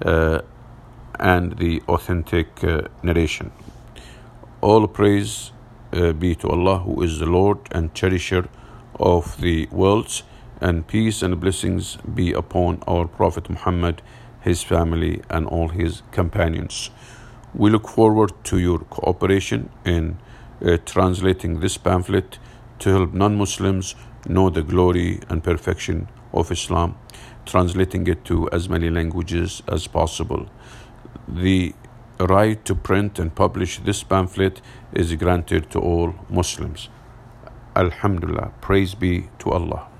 uh, 0.04 0.40
and 1.18 1.58
the 1.58 1.82
authentic 1.88 2.64
uh, 2.64 2.82
narration. 3.02 3.52
All 4.60 4.86
praise 4.88 5.52
uh, 5.92 6.12
be 6.12 6.34
to 6.36 6.48
Allah, 6.48 6.78
who 6.78 7.02
is 7.02 7.18
the 7.18 7.26
Lord 7.26 7.58
and 7.70 7.94
cherisher 7.94 8.48
of 8.98 9.40
the 9.40 9.66
worlds 9.70 10.22
and 10.60 10.86
peace 10.86 11.22
and 11.22 11.38
blessings 11.40 11.96
be 12.14 12.32
upon 12.32 12.82
our 12.86 13.06
Prophet 13.06 13.50
Muhammad, 13.50 14.00
his 14.40 14.62
family, 14.62 15.22
and 15.28 15.46
all 15.46 15.68
his 15.68 16.02
companions. 16.10 16.90
We 17.54 17.70
look 17.70 17.88
forward 17.88 18.32
to 18.44 18.58
your 18.58 18.78
cooperation 18.78 19.70
in 19.84 20.18
uh, 20.64 20.78
translating 20.86 21.60
this 21.60 21.76
pamphlet 21.76 22.38
to 22.84 22.90
help 22.90 23.14
non 23.14 23.34
Muslims 23.34 23.94
know 24.26 24.50
the 24.50 24.62
glory 24.62 25.20
and 25.30 25.42
perfection 25.42 26.06
of 26.34 26.50
Islam, 26.50 26.96
translating 27.46 28.06
it 28.06 28.26
to 28.26 28.50
as 28.50 28.68
many 28.68 28.90
languages 28.90 29.62
as 29.66 29.86
possible. 29.86 30.46
The 31.26 31.72
right 32.20 32.62
to 32.66 32.74
print 32.74 33.18
and 33.18 33.34
publish 33.34 33.78
this 33.78 34.02
pamphlet 34.02 34.60
is 34.92 35.14
granted 35.14 35.70
to 35.70 35.80
all 35.80 36.14
Muslims. 36.28 36.90
Alhamdulillah, 37.74 38.52
praise 38.60 38.94
be 38.94 39.28
to 39.38 39.50
Allah. 39.50 39.93